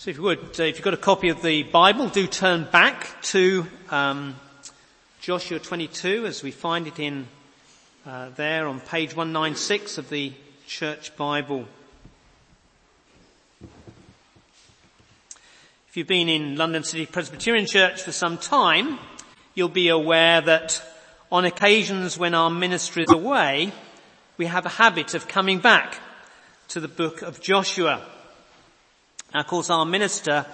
So 0.00 0.10
if 0.10 0.16
you 0.16 0.22
would, 0.22 0.58
uh, 0.58 0.62
if 0.62 0.76
you've 0.76 0.82
got 0.82 0.94
a 0.94 0.96
copy 0.96 1.28
of 1.28 1.42
the 1.42 1.62
Bible, 1.62 2.08
do 2.08 2.26
turn 2.26 2.66
back 2.72 3.20
to 3.24 3.66
um, 3.90 4.34
Joshua 5.20 5.58
22 5.58 6.24
as 6.24 6.42
we 6.42 6.52
find 6.52 6.86
it 6.86 6.98
in 6.98 7.28
uh, 8.06 8.30
there 8.30 8.66
on 8.66 8.80
page 8.80 9.14
196 9.14 9.98
of 9.98 10.08
the 10.08 10.32
Church 10.66 11.14
Bible. 11.18 11.66
If 15.90 15.98
you've 15.98 16.06
been 16.06 16.30
in 16.30 16.56
London 16.56 16.82
City 16.82 17.04
Presbyterian 17.04 17.66
Church 17.66 18.00
for 18.00 18.12
some 18.12 18.38
time, 18.38 18.98
you'll 19.54 19.68
be 19.68 19.90
aware 19.90 20.40
that 20.40 20.82
on 21.30 21.44
occasions 21.44 22.16
when 22.16 22.32
our 22.32 22.48
ministry 22.48 23.02
is 23.02 23.12
away, 23.12 23.70
we 24.38 24.46
have 24.46 24.64
a 24.64 24.70
habit 24.70 25.12
of 25.12 25.28
coming 25.28 25.58
back 25.58 25.98
to 26.68 26.80
the 26.80 26.88
book 26.88 27.20
of 27.20 27.42
Joshua. 27.42 28.02
Now, 29.32 29.40
of 29.40 29.46
course, 29.46 29.70
our 29.70 29.86
minister 29.86 30.44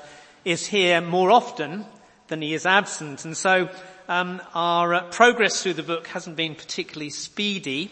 is 0.45 0.67
here 0.67 1.01
more 1.01 1.31
often 1.31 1.87
than 2.29 2.43
he 2.43 2.53
is 2.53 2.67
absent, 2.67 3.25
and 3.25 3.35
so 3.35 3.71
um, 4.07 4.43
our 4.53 4.93
uh, 4.93 5.03
progress 5.05 5.63
through 5.63 5.75
the 5.75 5.83
book 5.83 6.09
hasn't 6.09 6.37
been 6.37 6.55
particularly 6.55 7.09
speedy, 7.09 7.91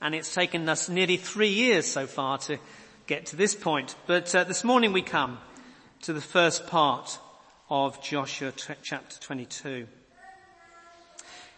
and 0.00 0.14
it's 0.14 0.32
taken 0.32 0.68
us 0.68 0.88
nearly 0.88 1.16
three 1.16 1.48
years 1.48 1.84
so 1.84 2.06
far 2.06 2.38
to 2.38 2.58
get 3.08 3.26
to 3.26 3.36
this 3.36 3.56
point. 3.56 3.96
But 4.06 4.32
uh, 4.36 4.44
this 4.44 4.62
morning 4.62 4.92
we 4.92 5.02
come 5.02 5.38
to 6.02 6.12
the 6.12 6.20
first 6.20 6.68
part 6.68 7.18
of 7.68 8.00
Joshua 8.00 8.52
t- 8.52 8.74
chapter 8.82 9.18
22. 9.18 9.88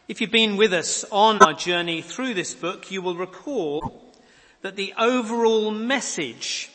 If 0.08 0.22
you've 0.22 0.30
been 0.30 0.56
with 0.56 0.72
us 0.72 1.04
on 1.12 1.42
our 1.42 1.52
journey 1.52 2.00
through 2.00 2.32
this 2.32 2.54
book, 2.54 2.90
you 2.90 3.02
will 3.02 3.16
recall 3.16 4.14
that 4.62 4.76
the 4.76 4.94
overall 4.98 5.70
message 5.70 6.70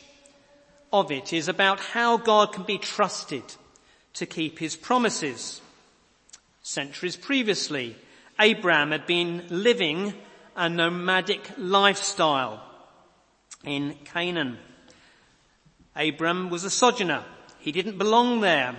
of 0.92 1.10
it 1.10 1.32
is 1.32 1.48
about 1.48 1.80
how 1.80 2.16
God 2.16 2.52
can 2.52 2.64
be 2.64 2.78
trusted 2.78 3.44
to 4.14 4.26
keep 4.26 4.58
his 4.58 4.76
promises. 4.76 5.60
Centuries 6.62 7.16
previously, 7.16 7.96
Abraham 8.40 8.90
had 8.90 9.06
been 9.06 9.44
living 9.48 10.14
a 10.56 10.68
nomadic 10.68 11.50
lifestyle 11.58 12.62
in 13.64 13.94
Canaan. 14.04 14.58
Abram 15.94 16.50
was 16.50 16.64
a 16.64 16.70
sojourner. 16.70 17.24
He 17.58 17.72
didn't 17.72 17.98
belong 17.98 18.40
there. 18.40 18.76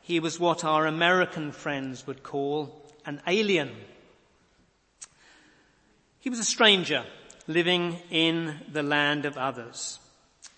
He 0.00 0.20
was 0.20 0.40
what 0.40 0.64
our 0.64 0.86
American 0.86 1.52
friends 1.52 2.06
would 2.06 2.22
call 2.22 2.86
an 3.06 3.20
alien. 3.26 3.70
He 6.18 6.30
was 6.30 6.38
a 6.38 6.44
stranger 6.44 7.04
living 7.46 7.98
in 8.10 8.60
the 8.72 8.82
land 8.82 9.24
of 9.24 9.36
others. 9.36 9.98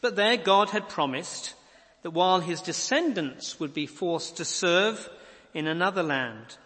But 0.04 0.16
there 0.16 0.36
God 0.36 0.68
had 0.68 0.90
promised 0.90 1.54
that 2.02 2.10
while 2.10 2.40
his 2.40 2.60
descendants 2.60 3.58
would 3.58 3.72
be 3.72 3.86
forced 3.86 4.36
to 4.36 4.44
serve 4.44 5.08
in 5.54 5.66
another 5.66 6.02
land, 6.02 6.58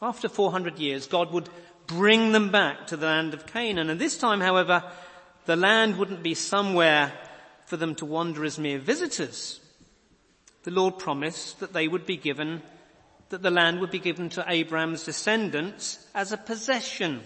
after 0.00 0.28
400 0.28 0.78
years, 0.78 1.08
God 1.08 1.32
would 1.32 1.48
bring 1.88 2.30
them 2.30 2.52
back 2.52 2.86
to 2.86 2.96
the 2.96 3.06
land 3.06 3.34
of 3.34 3.48
Canaan. 3.48 3.90
And 3.90 4.00
this 4.00 4.16
time, 4.16 4.40
however, 4.40 4.84
the 5.44 5.56
land 5.56 5.98
wouldn't 5.98 6.22
be 6.22 6.34
somewhere 6.34 7.12
for 7.66 7.76
them 7.76 7.96
to 7.96 8.06
wander 8.06 8.44
as 8.44 8.60
mere 8.60 8.78
visitors. 8.78 9.58
The 10.62 10.70
Lord 10.70 11.00
promised 11.00 11.58
that 11.58 11.72
they 11.72 11.88
would 11.88 12.06
be 12.06 12.16
given, 12.16 12.62
that 13.30 13.42
the 13.42 13.50
land 13.50 13.80
would 13.80 13.90
be 13.90 13.98
given 13.98 14.28
to 14.28 14.44
Abraham's 14.46 15.02
descendants 15.02 15.98
as 16.14 16.30
a 16.30 16.36
possession, 16.36 17.22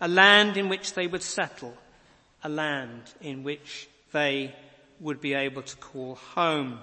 a 0.00 0.08
land 0.08 0.56
in 0.56 0.70
which 0.70 0.94
they 0.94 1.06
would 1.06 1.22
settle, 1.22 1.74
a 2.42 2.48
land 2.48 3.02
in 3.20 3.42
which 3.42 3.86
they 4.12 4.54
would 5.02 5.20
be 5.20 5.34
able 5.34 5.62
to 5.62 5.76
call 5.76 6.14
home. 6.14 6.78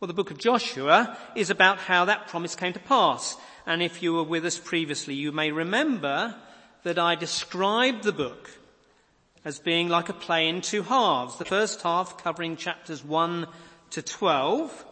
Well, 0.00 0.08
the 0.08 0.14
book 0.14 0.30
of 0.30 0.38
Joshua 0.38 1.16
is 1.36 1.50
about 1.50 1.78
how 1.78 2.06
that 2.06 2.28
promise 2.28 2.54
came 2.54 2.72
to 2.72 2.78
pass. 2.78 3.36
And 3.66 3.82
if 3.82 4.02
you 4.02 4.14
were 4.14 4.24
with 4.24 4.44
us 4.46 4.58
previously, 4.58 5.14
you 5.14 5.32
may 5.32 5.52
remember 5.52 6.34
that 6.82 6.98
I 6.98 7.14
described 7.14 8.04
the 8.04 8.12
book 8.12 8.50
as 9.44 9.58
being 9.58 9.88
like 9.88 10.08
a 10.08 10.14
play 10.14 10.48
in 10.48 10.62
two 10.62 10.82
halves. 10.82 11.36
The 11.36 11.44
first 11.44 11.82
half, 11.82 12.22
covering 12.22 12.56
chapters 12.56 13.04
1 13.04 13.46
to 13.90 14.02
12, 14.02 14.84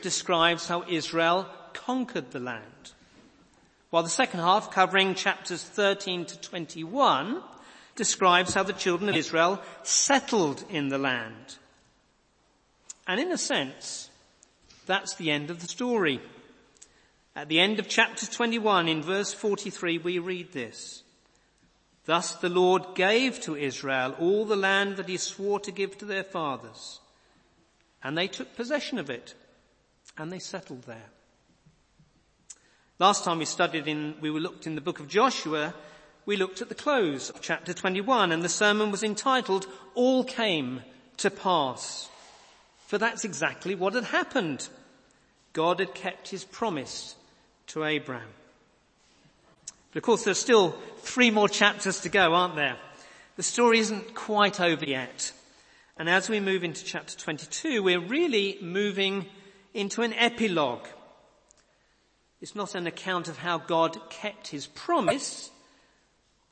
describes 0.00 0.66
how 0.66 0.84
Israel 0.88 1.46
conquered 1.74 2.30
the 2.30 2.40
land. 2.40 2.92
While 3.90 4.02
the 4.02 4.08
second 4.08 4.40
half, 4.40 4.70
covering 4.70 5.14
chapters 5.14 5.62
13 5.62 6.24
to 6.24 6.40
21, 6.40 7.42
describes 7.96 8.54
how 8.54 8.62
the 8.62 8.72
children 8.72 9.08
of 9.08 9.16
Israel 9.16 9.60
settled 9.82 10.64
in 10.70 10.88
the 10.88 10.98
land. 10.98 11.56
And 13.06 13.20
in 13.20 13.30
a 13.32 13.38
sense, 13.38 14.10
that's 14.86 15.14
the 15.14 15.30
end 15.30 15.50
of 15.50 15.60
the 15.60 15.68
story. 15.68 16.20
At 17.36 17.48
the 17.48 17.60
end 17.60 17.78
of 17.78 17.88
chapter 17.88 18.26
21 18.26 18.88
in 18.88 19.02
verse 19.02 19.32
43 19.32 19.98
we 19.98 20.18
read 20.18 20.52
this. 20.52 21.02
Thus 22.06 22.34
the 22.34 22.48
Lord 22.48 22.94
gave 22.94 23.40
to 23.40 23.56
Israel 23.56 24.14
all 24.18 24.44
the 24.44 24.56
land 24.56 24.96
that 24.96 25.08
he 25.08 25.16
swore 25.16 25.58
to 25.60 25.72
give 25.72 25.98
to 25.98 26.04
their 26.04 26.24
fathers. 26.24 27.00
And 28.02 28.16
they 28.16 28.28
took 28.28 28.54
possession 28.54 28.98
of 28.98 29.10
it 29.10 29.34
and 30.16 30.30
they 30.30 30.38
settled 30.38 30.82
there. 30.82 31.10
Last 32.98 33.24
time 33.24 33.38
we 33.38 33.44
studied 33.44 33.88
in, 33.88 34.14
we 34.20 34.30
looked 34.30 34.66
in 34.66 34.76
the 34.76 34.80
book 34.80 35.00
of 35.00 35.08
Joshua, 35.08 35.74
we 36.26 36.36
looked 36.36 36.62
at 36.62 36.68
the 36.68 36.74
close 36.74 37.30
of 37.30 37.40
chapter 37.40 37.74
21 37.74 38.32
and 38.32 38.42
the 38.42 38.48
sermon 38.48 38.90
was 38.90 39.02
entitled, 39.02 39.66
All 39.94 40.24
Came 40.24 40.82
to 41.18 41.30
Pass. 41.30 42.08
For 42.86 42.98
that's 42.98 43.24
exactly 43.24 43.74
what 43.74 43.94
had 43.94 44.04
happened. 44.04 44.68
God 45.52 45.80
had 45.80 45.94
kept 45.94 46.28
his 46.28 46.44
promise 46.44 47.14
to 47.68 47.84
Abraham. 47.84 48.28
But 49.92 49.98
of 49.98 50.02
course 50.02 50.24
there's 50.24 50.38
still 50.38 50.74
three 50.98 51.30
more 51.30 51.48
chapters 51.48 52.00
to 52.00 52.08
go, 52.08 52.34
aren't 52.34 52.56
there? 52.56 52.76
The 53.36 53.42
story 53.42 53.78
isn't 53.80 54.14
quite 54.14 54.60
over 54.60 54.84
yet. 54.84 55.32
And 55.96 56.08
as 56.08 56.28
we 56.28 56.40
move 56.40 56.64
into 56.64 56.84
chapter 56.84 57.16
22, 57.16 57.82
we're 57.82 58.00
really 58.00 58.58
moving 58.60 59.26
into 59.72 60.02
an 60.02 60.12
epilogue. 60.14 60.86
It's 62.40 62.54
not 62.54 62.74
an 62.74 62.86
account 62.86 63.28
of 63.28 63.38
how 63.38 63.58
God 63.58 63.98
kept 64.10 64.48
his 64.48 64.66
promise, 64.66 65.50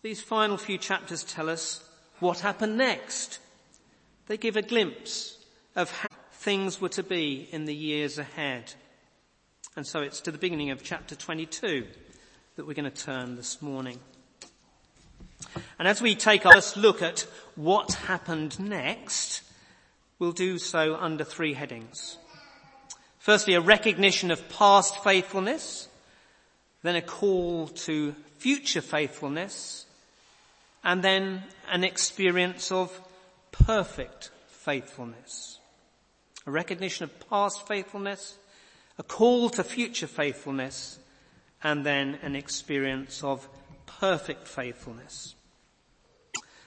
these 0.03 0.21
final 0.21 0.57
few 0.57 0.79
chapters 0.79 1.23
tell 1.23 1.49
us 1.49 1.83
what 2.19 2.41
happened 2.41 2.77
next. 2.77 3.39
They 4.27 4.37
give 4.37 4.57
a 4.57 4.63
glimpse 4.63 5.39
of 5.77 5.91
how 5.93 6.09
things 6.33 6.81
were 6.81 6.89
to 6.91 7.05
be 7.05 7.49
in 7.53 7.67
the 7.67 7.75
years 7.75 8.19
ahead. 8.19 8.75
And 9.77 9.87
so 9.87 10.01
it's 10.01 10.21
to 10.23 10.33
the 10.33 10.39
beginning 10.39 10.71
of 10.71 10.83
chapter 10.83 11.15
22 11.15 11.87
that 12.57 12.67
we're 12.67 12.75
going 12.75 12.91
to 12.91 13.05
turn 13.05 13.37
this 13.37 13.63
morning. 13.63 13.99
And 15.79 15.87
as 15.87 16.03
we 16.03 16.17
take 16.17 16.47
our 16.47 16.55
first 16.55 16.77
look 16.77 17.01
at 17.01 17.21
what 17.55 17.93
happened 17.93 18.59
next, 18.59 19.43
we'll 20.19 20.33
do 20.33 20.59
so 20.59 20.97
under 20.97 21.25
three 21.25 21.55
headings. 21.55 22.19
Firstly, 23.19 23.55
a 23.55 23.61
recognition 23.61 24.33
of 24.33 24.49
past 24.49 25.03
faithfulness, 25.05 25.89
then 26.83 26.97
a 26.97 27.03
call 27.03 27.69
to 27.69 28.17
future 28.39 28.81
faithfulness, 28.81 29.87
and 30.85 31.03
then 31.03 31.43
an 31.71 31.85
experience 31.85 32.73
of 32.73 33.01
perfect 33.51 34.31
faithfulness. 34.49 35.59
A 36.47 36.51
recognition 36.51 37.05
of 37.05 37.29
past 37.31 37.67
faithfulness, 37.67 38.39
a 38.99 39.03
call 39.03 39.49
to 39.51 39.63
future 39.65 40.07
faithfulness, 40.07 40.99
and 41.63 41.87
then 41.87 42.19
an 42.23 42.35
experience 42.35 43.23
of 43.23 43.49
perfect 43.87 44.49
faithfulness. 44.49 45.35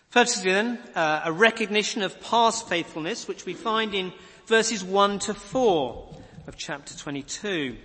Firstly 0.10 0.52
then, 0.52 0.80
uh, 0.96 1.24
a 1.26 1.32
recognition 1.34 2.02
of 2.02 2.22
past 2.22 2.70
faithfulness, 2.70 3.28
which 3.28 3.46
we 3.46 3.54
find 3.54 3.94
in 3.94 4.14
verses 4.46 4.84
1 4.84 5.20
to 5.20 5.34
4 5.34 6.16
of 6.48 6.56
chapter 6.56 6.98
22. 6.98 7.76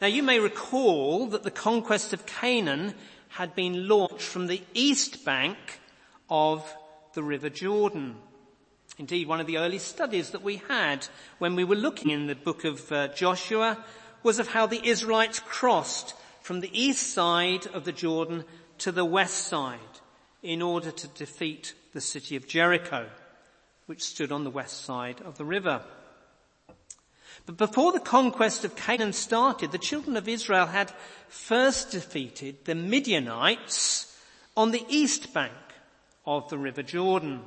Now 0.00 0.06
you 0.06 0.22
may 0.22 0.38
recall 0.38 1.26
that 1.26 1.42
the 1.42 1.50
conquest 1.50 2.14
of 2.14 2.24
Canaan 2.24 2.94
had 3.30 3.54
been 3.54 3.88
launched 3.88 4.22
from 4.22 4.46
the 4.46 4.62
east 4.74 5.24
bank 5.24 5.56
of 6.28 6.64
the 7.14 7.22
River 7.22 7.48
Jordan. 7.48 8.16
Indeed, 8.98 9.28
one 9.28 9.40
of 9.40 9.46
the 9.46 9.58
early 9.58 9.78
studies 9.78 10.30
that 10.30 10.42
we 10.42 10.56
had 10.68 11.06
when 11.38 11.56
we 11.56 11.64
were 11.64 11.76
looking 11.76 12.10
in 12.10 12.26
the 12.26 12.34
book 12.34 12.64
of 12.64 12.92
uh, 12.92 13.08
Joshua 13.08 13.82
was 14.22 14.38
of 14.38 14.48
how 14.48 14.66
the 14.66 14.86
Israelites 14.86 15.40
crossed 15.40 16.14
from 16.42 16.60
the 16.60 16.78
east 16.78 17.12
side 17.12 17.66
of 17.68 17.84
the 17.84 17.92
Jordan 17.92 18.44
to 18.78 18.92
the 18.92 19.04
west 19.04 19.46
side 19.46 19.78
in 20.42 20.60
order 20.60 20.90
to 20.90 21.08
defeat 21.08 21.74
the 21.92 22.00
city 22.00 22.36
of 22.36 22.46
Jericho, 22.46 23.08
which 23.86 24.02
stood 24.02 24.32
on 24.32 24.44
the 24.44 24.50
west 24.50 24.84
side 24.84 25.20
of 25.22 25.38
the 25.38 25.44
river. 25.44 25.82
But 27.50 27.56
before 27.56 27.90
the 27.90 27.98
conquest 27.98 28.64
of 28.64 28.76
Canaan 28.76 29.12
started, 29.12 29.72
the 29.72 29.78
children 29.78 30.16
of 30.16 30.28
Israel 30.28 30.66
had 30.66 30.92
first 31.26 31.90
defeated 31.90 32.64
the 32.64 32.76
Midianites 32.76 34.16
on 34.56 34.70
the 34.70 34.86
east 34.88 35.34
bank 35.34 35.52
of 36.24 36.48
the 36.48 36.58
river 36.58 36.84
Jordan. 36.84 37.42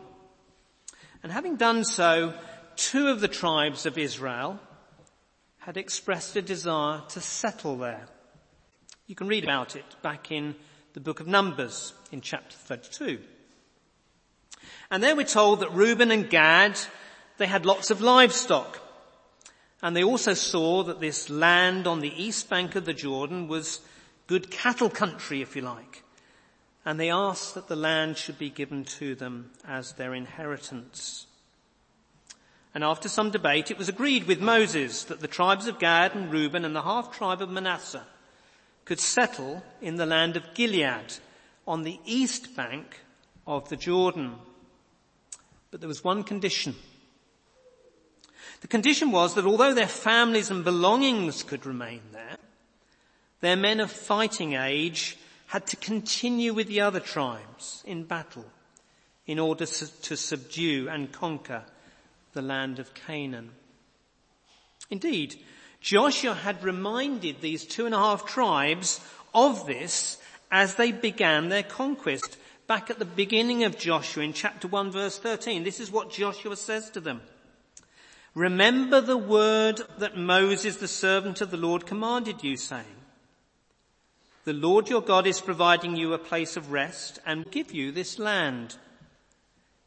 And 1.21 1.31
having 1.31 1.55
done 1.55 1.85
so, 1.85 2.33
two 2.75 3.07
of 3.07 3.21
the 3.21 3.29
tribes 3.29 3.85
of 3.85 3.97
Israel 3.97 4.59
had 5.59 5.77
expressed 5.77 6.35
a 6.35 6.41
desire 6.41 7.01
to 7.07 7.21
settle 7.21 7.77
there. 7.77 8.07
You 9.07 9.15
can 9.15 9.27
read 9.27 9.45
about 9.45 9.77
it 9.77 9.85
back 10.01 10.33
in 10.33 10.55
the 10.91 11.00
book 11.00 11.21
of 11.21 11.27
Numbers 11.27 11.94
in 12.11 12.19
chapter 12.19 12.57
32. 12.57 13.21
And 14.91 15.01
there 15.01 15.15
we're 15.15 15.23
told 15.23 15.61
that 15.61 15.71
Reuben 15.71 16.11
and 16.11 16.29
Gad, 16.29 16.77
they 17.38 17.47
had 17.47 17.65
lots 17.65 17.89
of 17.89 18.01
livestock. 18.01 18.81
And 19.83 19.97
they 19.97 20.03
also 20.03 20.33
saw 20.33 20.83
that 20.83 21.01
this 21.01 21.30
land 21.30 21.88
on 21.88 22.00
the 22.00 22.24
east 22.24 22.50
bank 22.50 22.75
of 22.75 22.85
the 22.85 22.94
Jordan 22.94 23.50
was 23.50 23.81
good 24.27 24.50
cattle 24.50 24.89
country, 24.89 25.41
if 25.41 25.57
you 25.57 25.62
like. 25.62 26.03
And 26.85 26.97
they 26.97 27.09
asked 27.09 27.53
that 27.56 27.68
the 27.68 27.75
land 27.75 28.18
should 28.18 28.39
be 28.39 28.50
given 28.50 28.85
to 28.85 29.13
them 29.13 29.51
as 29.68 29.91
their 29.94 30.13
inheritance. 30.13 31.27
And 32.74 32.81
after 32.81 33.09
some 33.09 33.30
debate, 33.30 33.71
it 33.71 33.77
was 33.77 33.89
agreed 33.89 34.25
with 34.25 34.39
Moses 34.39 35.03
that 35.03 35.19
the 35.19 35.27
tribes 35.27 35.68
of 35.68 35.80
Gad 35.80 36.15
and 36.15 36.31
Reuben 36.31 36.63
and 36.63 36.74
the 36.74 36.83
half 36.83 37.12
tribe 37.12 37.41
of 37.41 37.50
Manasseh 37.50 38.06
could 38.86 39.01
settle 39.01 39.63
in 39.81 39.97
the 39.97 40.06
land 40.06 40.38
of 40.38 40.53
Gilead 40.53 41.13
on 41.68 41.83
the 41.83 42.00
east 42.06 42.56
bank 42.56 43.01
of 43.45 43.68
the 43.68 43.77
Jordan. 43.77 44.36
But 45.71 45.81
there 45.81 45.89
was 45.89 46.06
one 46.06 46.24
condition. 46.24 46.75
The 48.63 48.69
condition 48.69 49.12
was 49.12 49.33
that 49.33 49.45
although 49.45 49.74
their 49.74 49.89
families 49.89 50.50
and 50.50 50.63
belongings 50.63 51.44
could 51.44 51.65
remain 51.65 52.00
there, 52.13 52.38
their 53.42 53.57
men 53.57 53.81
of 53.81 53.92
fighting 53.92 54.54
age 54.54 55.18
had 55.48 55.68
to 55.68 55.75
continue 55.75 56.54
with 56.54 56.68
the 56.68 56.80
other 56.80 57.01
tribes 57.01 57.83
in 57.86 58.06
battle 58.06 58.45
in 59.27 59.38
order 59.38 59.65
to 59.65 60.15
subdue 60.15 60.88
and 60.88 61.12
conquer 61.12 61.63
the 62.31 62.42
land 62.42 62.80
of 62.80 62.94
Canaan. 62.94 63.51
Indeed, 64.89 65.36
Joshua 65.81 66.33
had 66.33 66.63
reminded 66.63 67.42
these 67.42 67.65
two 67.65 67.86
and 67.86 67.94
a 67.94 68.00
half 68.00 68.25
tribes 68.25 69.01
of 69.36 69.68
this 69.68 70.19
as 70.50 70.75
they 70.75 70.94
began 70.94 71.50
their 71.50 71.63
conquest. 71.63 72.38
Back 72.65 72.89
at 72.89 72.98
the 72.98 73.04
beginning 73.04 73.65
of 73.65 73.77
Joshua 73.77 74.24
in 74.24 74.31
chapter 74.31 74.69
1 74.69 74.89
verse 74.89 75.19
13, 75.19 75.65
this 75.65 75.81
is 75.81 75.92
what 75.92 76.12
Joshua 76.12 76.56
says 76.56 76.89
to 76.92 77.01
them. 77.01 77.19
Remember 78.35 79.00
the 79.00 79.18
word 79.18 79.81
that 80.00 80.18
Moses, 80.18 80.77
the 80.77 80.88
servant 80.88 81.41
of 81.41 81.51
the 81.51 81.57
Lord, 81.57 81.85
commanded 81.85 82.44
you 82.44 82.57
saying, 82.57 82.85
the 84.45 84.53
Lord 84.53 84.89
your 84.89 85.01
God 85.01 85.25
is 85.25 85.39
providing 85.39 85.95
you 85.95 86.13
a 86.13 86.18
place 86.18 86.57
of 86.57 86.74
rest 86.74 87.19
and 87.25 87.50
give 87.50 87.71
you 87.71 87.94
this 87.94 88.19
land. 88.19 88.75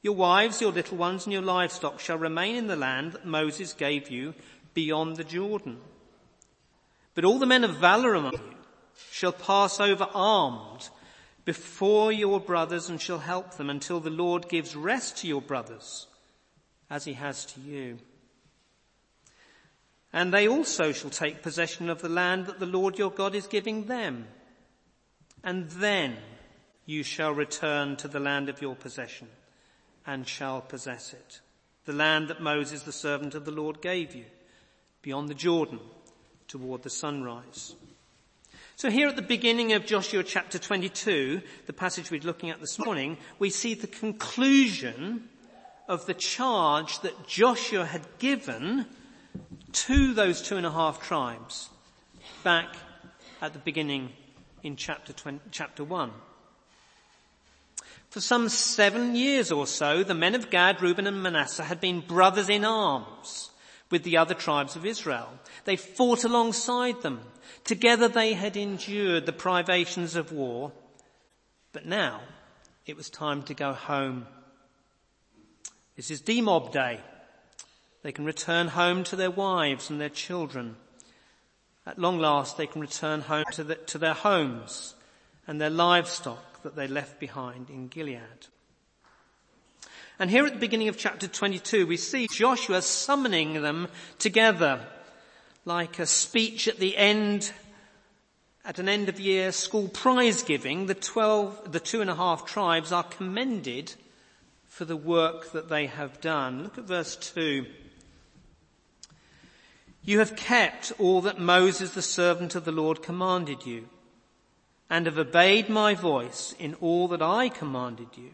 Your 0.00 0.14
wives, 0.14 0.62
your 0.62 0.72
little 0.72 0.96
ones 0.96 1.26
and 1.26 1.32
your 1.32 1.42
livestock 1.42 2.00
shall 2.00 2.16
remain 2.16 2.56
in 2.56 2.66
the 2.66 2.76
land 2.76 3.12
that 3.12 3.26
Moses 3.26 3.74
gave 3.74 4.08
you 4.08 4.34
beyond 4.72 5.16
the 5.16 5.24
Jordan. 5.24 5.78
But 7.14 7.24
all 7.24 7.38
the 7.38 7.44
men 7.44 7.64
of 7.64 7.76
valor 7.76 8.14
among 8.14 8.32
you 8.32 8.56
shall 9.10 9.32
pass 9.32 9.78
over 9.78 10.08
armed 10.14 10.88
before 11.44 12.10
your 12.10 12.40
brothers 12.40 12.88
and 12.88 13.00
shall 13.00 13.18
help 13.18 13.56
them 13.56 13.68
until 13.68 14.00
the 14.00 14.10
Lord 14.10 14.48
gives 14.48 14.74
rest 14.74 15.18
to 15.18 15.28
your 15.28 15.42
brothers 15.42 16.06
as 16.88 17.04
he 17.04 17.12
has 17.12 17.44
to 17.46 17.60
you. 17.60 17.98
And 20.16 20.32
they 20.32 20.48
also 20.48 20.92
shall 20.92 21.10
take 21.10 21.42
possession 21.42 21.90
of 21.90 22.00
the 22.00 22.08
land 22.08 22.46
that 22.46 22.58
the 22.58 22.64
Lord 22.64 22.98
your 22.98 23.10
God 23.10 23.34
is 23.34 23.46
giving 23.46 23.84
them. 23.84 24.26
And 25.44 25.68
then 25.72 26.16
you 26.86 27.02
shall 27.02 27.32
return 27.32 27.96
to 27.96 28.08
the 28.08 28.18
land 28.18 28.48
of 28.48 28.62
your 28.62 28.74
possession 28.74 29.28
and 30.06 30.26
shall 30.26 30.62
possess 30.62 31.12
it. 31.12 31.42
The 31.84 31.92
land 31.92 32.28
that 32.28 32.40
Moses, 32.40 32.84
the 32.84 32.92
servant 32.92 33.34
of 33.34 33.44
the 33.44 33.50
Lord, 33.50 33.82
gave 33.82 34.14
you 34.14 34.24
beyond 35.02 35.28
the 35.28 35.34
Jordan 35.34 35.80
toward 36.48 36.82
the 36.82 36.88
sunrise. 36.88 37.74
So 38.76 38.88
here 38.88 39.08
at 39.08 39.16
the 39.16 39.22
beginning 39.22 39.74
of 39.74 39.84
Joshua 39.84 40.22
chapter 40.22 40.58
22, 40.58 41.42
the 41.66 41.74
passage 41.74 42.10
we're 42.10 42.22
looking 42.22 42.48
at 42.48 42.60
this 42.60 42.78
morning, 42.78 43.18
we 43.38 43.50
see 43.50 43.74
the 43.74 43.86
conclusion 43.86 45.28
of 45.86 46.06
the 46.06 46.14
charge 46.14 47.00
that 47.00 47.26
Joshua 47.26 47.84
had 47.84 48.06
given 48.18 48.86
to 49.76 50.14
those 50.14 50.40
two 50.40 50.56
and 50.56 50.64
a 50.64 50.70
half 50.70 51.02
tribes 51.02 51.68
back 52.42 52.74
at 53.42 53.52
the 53.52 53.58
beginning 53.58 54.10
in 54.62 54.74
chapter 54.74 55.12
20, 55.12 55.40
chapter 55.50 55.84
1. 55.84 56.10
For 58.08 58.20
some 58.20 58.48
seven 58.48 59.14
years 59.14 59.52
or 59.52 59.66
so, 59.66 60.02
the 60.02 60.14
men 60.14 60.34
of 60.34 60.50
Gad, 60.50 60.80
Reuben 60.80 61.06
and 61.06 61.22
Manasseh 61.22 61.64
had 61.64 61.80
been 61.80 62.00
brothers 62.00 62.48
in 62.48 62.64
arms 62.64 63.50
with 63.90 64.02
the 64.02 64.16
other 64.16 64.34
tribes 64.34 64.76
of 64.76 64.86
Israel. 64.86 65.28
They 65.64 65.76
fought 65.76 66.24
alongside 66.24 67.02
them. 67.02 67.20
Together 67.64 68.08
they 68.08 68.32
had 68.32 68.56
endured 68.56 69.26
the 69.26 69.32
privations 69.32 70.16
of 70.16 70.32
war. 70.32 70.72
But 71.72 71.84
now 71.84 72.22
it 72.86 72.96
was 72.96 73.10
time 73.10 73.42
to 73.44 73.54
go 73.54 73.74
home. 73.74 74.26
This 75.96 76.10
is 76.10 76.22
demob 76.22 76.72
day. 76.72 77.00
They 78.06 78.12
can 78.12 78.24
return 78.24 78.68
home 78.68 79.02
to 79.02 79.16
their 79.16 79.32
wives 79.32 79.90
and 79.90 80.00
their 80.00 80.08
children. 80.08 80.76
At 81.84 81.98
long 81.98 82.20
last 82.20 82.56
they 82.56 82.68
can 82.68 82.80
return 82.80 83.22
home 83.22 83.46
to, 83.50 83.64
the, 83.64 83.74
to 83.74 83.98
their 83.98 84.14
homes 84.14 84.94
and 85.48 85.60
their 85.60 85.70
livestock 85.70 86.62
that 86.62 86.76
they 86.76 86.86
left 86.86 87.18
behind 87.18 87.68
in 87.68 87.88
Gilead. 87.88 88.46
And 90.20 90.30
here 90.30 90.46
at 90.46 90.52
the 90.52 90.60
beginning 90.60 90.86
of 90.86 90.96
chapter 90.96 91.26
22, 91.26 91.84
we 91.88 91.96
see 91.96 92.28
Joshua 92.30 92.80
summoning 92.80 93.60
them 93.60 93.88
together 94.20 94.86
like 95.64 95.98
a 95.98 96.06
speech 96.06 96.68
at 96.68 96.78
the 96.78 96.96
end, 96.96 97.50
at 98.64 98.78
an 98.78 98.88
end 98.88 99.08
of 99.08 99.18
year 99.18 99.50
school 99.50 99.88
prize 99.88 100.44
giving. 100.44 100.86
The 100.86 100.94
twelve, 100.94 101.72
the 101.72 101.80
two 101.80 102.02
and 102.02 102.10
a 102.10 102.14
half 102.14 102.46
tribes 102.46 102.92
are 102.92 103.02
commended 103.02 103.94
for 104.68 104.84
the 104.84 104.96
work 104.96 105.50
that 105.50 105.68
they 105.68 105.86
have 105.86 106.20
done. 106.20 106.62
Look 106.62 106.78
at 106.78 106.84
verse 106.84 107.16
two. 107.16 107.66
You 110.06 110.20
have 110.20 110.36
kept 110.36 110.92
all 110.98 111.20
that 111.22 111.40
Moses, 111.40 111.90
the 111.90 112.00
servant 112.00 112.54
of 112.54 112.64
the 112.64 112.72
Lord, 112.72 113.02
commanded 113.02 113.66
you 113.66 113.88
and 114.88 115.04
have 115.06 115.18
obeyed 115.18 115.68
my 115.68 115.94
voice 115.94 116.54
in 116.60 116.74
all 116.74 117.08
that 117.08 117.20
I 117.20 117.48
commanded 117.48 118.06
you. 118.16 118.30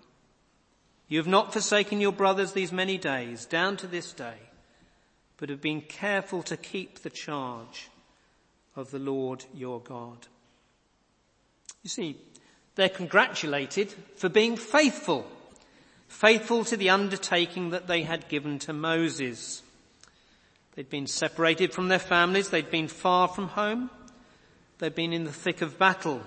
You 1.09 1.19
have 1.19 1.27
not 1.27 1.53
forsaken 1.53 2.01
your 2.01 2.13
brothers 2.13 2.53
these 2.53 2.73
many 2.73 2.99
days, 2.99 3.47
down 3.47 3.79
to 3.79 3.87
this 3.87 4.13
day, 4.13 4.37
but 5.39 5.49
have 5.49 5.63
been 5.63 5.81
careful 5.81 6.43
to 6.44 6.58
keep 6.58 6.99
the 6.99 7.11
charge 7.11 7.89
of 8.77 8.91
the 8.91 8.99
Lord 8.99 9.46
your 9.55 9.81
God. 9.81 10.27
You 11.82 11.89
see, 11.89 12.19
they're 12.75 12.91
congratulated 12.91 13.94
for 14.17 14.29
being 14.29 14.56
faithful, 14.56 15.27
faithful 16.06 16.65
to 16.67 16.77
the 16.77 16.91
undertaking 16.91 17.70
that 17.70 17.87
they 17.87 18.03
had 18.03 18.29
given 18.29 18.58
to 18.61 18.75
Moses. 18.75 19.63
They'd 20.74 20.88
been 20.88 21.06
separated 21.06 21.72
from 21.72 21.88
their 21.88 21.98
families, 21.98 22.48
they'd 22.48 22.70
been 22.70 22.88
far 22.88 23.29
from 23.29 23.48
home, 23.48 23.91
they'd 24.79 24.94
been 24.94 25.12
in 25.12 25.24
the 25.24 25.32
thick 25.32 25.60
of 25.60 25.79
battle, 25.79 26.22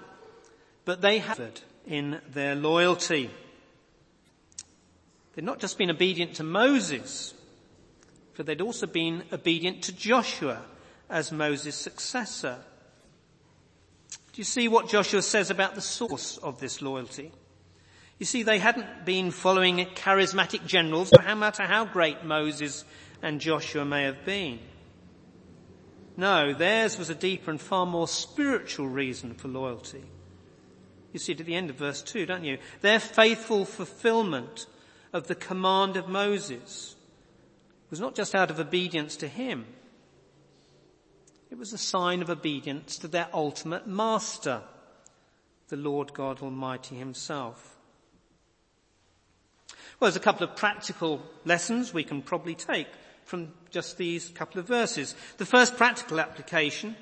but 0.85 1.01
they 1.01 1.17
had 1.17 1.61
in 1.87 2.21
their 2.29 2.53
loyalty. 2.55 3.31
They'd 5.33 5.45
not 5.45 5.59
just 5.59 5.77
been 5.77 5.89
obedient 5.89 6.35
to 6.35 6.43
Moses, 6.43 7.33
but 8.37 8.45
they'd 8.45 8.61
also 8.61 8.85
been 8.85 9.23
obedient 9.33 9.83
to 9.83 9.91
Joshua 9.91 10.61
as 11.09 11.31
Moses' 11.31 11.75
successor. 11.75 12.59
Do 14.11 14.41
you 14.41 14.43
see 14.43 14.67
what 14.67 14.89
Joshua 14.89 15.21
says 15.21 15.49
about 15.49 15.75
the 15.75 15.81
source 15.81 16.37
of 16.37 16.59
this 16.59 16.81
loyalty? 16.81 17.31
You 18.19 18.25
see, 18.25 18.43
they 18.43 18.59
hadn't 18.59 19.05
been 19.05 19.31
following 19.31 19.77
charismatic 19.95 20.65
generals, 20.65 21.11
no 21.11 21.35
matter 21.35 21.63
how 21.63 21.85
great 21.85 22.23
Moses 22.23 22.85
and 23.21 23.41
Joshua 23.41 23.85
may 23.85 24.03
have 24.03 24.25
been. 24.25 24.59
No, 26.17 26.53
theirs 26.53 26.97
was 26.97 27.09
a 27.09 27.15
deeper 27.15 27.51
and 27.51 27.59
far 27.59 27.85
more 27.85 28.07
spiritual 28.07 28.87
reason 28.87 29.33
for 29.33 29.47
loyalty. 29.47 30.03
You 31.11 31.19
see 31.19 31.33
it 31.33 31.39
at 31.39 31.45
the 31.45 31.55
end 31.55 31.69
of 31.69 31.77
verse 31.77 32.01
2, 32.01 32.25
don't 32.25 32.43
you? 32.43 32.57
Their 32.81 32.99
faithful 32.99 33.65
fulfillment 33.65 34.65
of 35.13 35.27
the 35.27 35.35
command 35.35 35.97
of 35.97 36.09
Moses 36.09 36.95
was 37.89 37.99
not 37.99 38.15
just 38.15 38.35
out 38.35 38.51
of 38.51 38.59
obedience 38.59 39.15
to 39.17 39.27
him. 39.27 39.65
It 41.49 41.57
was 41.57 41.71
a 41.71 41.77
sign 41.77 42.21
of 42.21 42.29
obedience 42.29 42.97
to 42.97 43.07
their 43.07 43.27
ultimate 43.33 43.87
master, 43.87 44.61
the 45.69 45.77
Lord 45.77 46.13
God 46.13 46.41
Almighty 46.41 46.95
himself. 46.95 47.77
Well, 49.99 50.09
there's 50.09 50.17
a 50.17 50.19
couple 50.19 50.45
of 50.45 50.57
practical 50.57 51.21
lessons 51.45 51.93
we 51.93 52.03
can 52.03 52.21
probably 52.21 52.55
take 52.55 52.87
from 53.25 53.51
just 53.71 53.97
these 53.97 54.29
couple 54.29 54.59
of 54.59 54.67
verses. 54.67 55.15
The 55.37 55.45
first 55.45 55.75
practical 55.75 56.19
application 56.19 56.95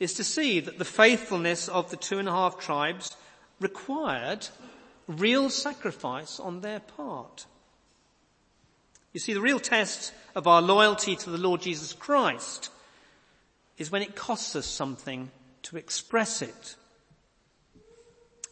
is 0.00 0.14
to 0.14 0.24
see 0.24 0.60
that 0.60 0.78
the 0.78 0.84
faithfulness 0.84 1.68
of 1.68 1.90
the 1.90 1.96
two 1.96 2.18
and 2.18 2.28
a 2.28 2.32
half 2.32 2.58
tribes 2.58 3.16
required 3.60 4.48
real 5.06 5.50
sacrifice 5.50 6.40
on 6.40 6.60
their 6.60 6.80
part. 6.80 7.46
You 9.12 9.20
see, 9.20 9.34
the 9.34 9.40
real 9.40 9.60
test 9.60 10.12
of 10.34 10.48
our 10.48 10.60
loyalty 10.60 11.14
to 11.14 11.30
the 11.30 11.38
Lord 11.38 11.60
Jesus 11.60 11.92
Christ 11.92 12.70
is 13.78 13.90
when 13.90 14.02
it 14.02 14.16
costs 14.16 14.56
us 14.56 14.66
something 14.66 15.30
to 15.62 15.76
express 15.76 16.42
it. 16.42 16.74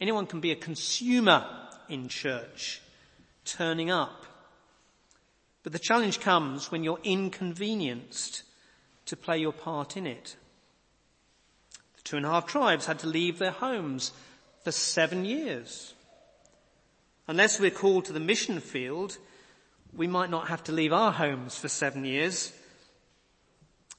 Anyone 0.01 0.27
can 0.27 0.41
be 0.41 0.53
a 0.53 0.57
consumer 0.57 1.47
in 1.89 2.09
church, 2.09 2.81
turning 3.45 3.91
up. 3.91 4.25
But 5.63 5.73
the 5.73 5.79
challenge 5.79 6.21
comes 6.21 6.71
when 6.71 6.83
you're 6.83 6.99
inconvenienced 7.05 8.43
to 9.07 9.17
play 9.17 9.39
your 9.39 9.53
part 9.53 9.97
in 9.97 10.07
it. 10.07 10.37
The 11.97 12.03
two 12.03 12.17
and 12.17 12.27
a 12.27 12.31
half 12.31 12.47
tribes 12.47 12.87
had 12.87 12.99
to 13.01 13.07
leave 13.07 13.39
their 13.39 13.53
homes 13.53 14.13
for 14.65 14.73
seven 14.73 15.25
years. 15.25 15.95
Unless 17.29 17.61
we're 17.61 17.71
called 17.71 18.07
to 18.07 18.13
the 18.13 18.21
mission 18.21 18.61
field, 18.61 19.19
we 19.93 20.07
might 20.07 20.31
not 20.31 20.49
have 20.49 20.65
to 20.65 20.73
leave 20.73 20.93
our 20.93 21.13
homes 21.13 21.57
for 21.57 21.69
seven 21.69 22.05
years, 22.05 22.53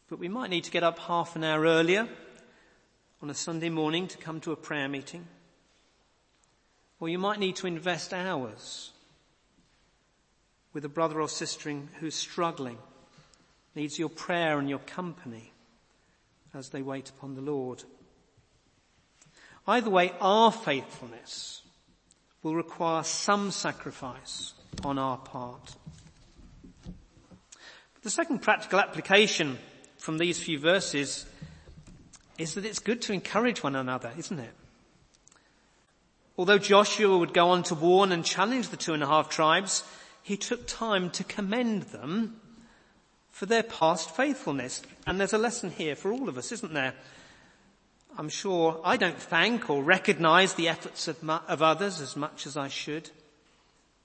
but 0.09 0.19
we 0.19 0.27
might 0.27 0.49
need 0.49 0.65
to 0.65 0.71
get 0.71 0.83
up 0.83 0.99
half 0.99 1.35
an 1.35 1.43
hour 1.43 1.63
earlier 1.63 2.07
on 3.21 3.29
a 3.29 3.33
Sunday 3.33 3.69
morning 3.69 4.07
to 4.07 4.17
come 4.17 4.41
to 4.41 4.51
a 4.51 4.57
prayer 4.57 4.89
meeting. 4.89 5.25
Or 6.99 7.07
you 7.07 7.17
might 7.17 7.39
need 7.39 7.55
to 7.57 7.67
invest 7.67 8.13
hours 8.13 8.92
with 10.73 10.85
a 10.85 10.89
brother 10.89 11.21
or 11.21 11.29
sister 11.29 11.71
who's 11.99 12.15
struggling, 12.15 12.77
needs 13.75 13.97
your 13.97 14.09
prayer 14.09 14.59
and 14.59 14.69
your 14.69 14.79
company 14.79 15.51
as 16.53 16.69
they 16.69 16.81
wait 16.81 17.09
upon 17.09 17.35
the 17.35 17.41
Lord. 17.41 17.83
Either 19.67 19.89
way, 19.89 20.11
our 20.19 20.51
faithfulness 20.51 21.61
will 22.41 22.55
require 22.55 23.03
some 23.03 23.51
sacrifice 23.51 24.53
on 24.83 24.99
our 24.99 25.17
part. 25.17 25.75
The 28.01 28.09
second 28.09 28.41
practical 28.41 28.79
application 28.79 29.57
from 29.97 30.17
these 30.17 30.37
few 30.37 30.59
verses 30.59 31.25
is 32.37 32.55
that 32.55 32.65
it's 32.65 32.79
good 32.79 33.01
to 33.03 33.13
encourage 33.13 33.63
one 33.63 33.75
another, 33.75 34.11
isn't 34.17 34.39
it? 34.39 34.53
Although 36.37 36.57
Joshua 36.57 37.17
would 37.17 37.33
go 37.33 37.49
on 37.49 37.63
to 37.63 37.75
warn 37.75 38.11
and 38.11 38.25
challenge 38.25 38.69
the 38.69 38.77
two 38.77 38.93
and 38.93 39.03
a 39.03 39.07
half 39.07 39.29
tribes, 39.29 39.83
he 40.23 40.37
took 40.37 40.65
time 40.65 41.09
to 41.11 41.23
commend 41.23 41.83
them 41.83 42.39
for 43.29 43.45
their 43.45 43.63
past 43.63 44.15
faithfulness. 44.15 44.81
And 45.05 45.19
there's 45.19 45.33
a 45.33 45.37
lesson 45.37 45.69
here 45.69 45.95
for 45.95 46.11
all 46.11 46.29
of 46.29 46.37
us, 46.37 46.51
isn't 46.51 46.73
there? 46.73 46.93
I'm 48.17 48.29
sure 48.29 48.79
I 48.85 48.95
don't 48.95 49.19
thank 49.19 49.69
or 49.69 49.83
recognize 49.83 50.53
the 50.53 50.69
efforts 50.69 51.07
of, 51.07 51.17
of 51.29 51.61
others 51.61 51.99
as 51.99 52.15
much 52.15 52.47
as 52.47 52.55
I 52.55 52.69
should. 52.69 53.09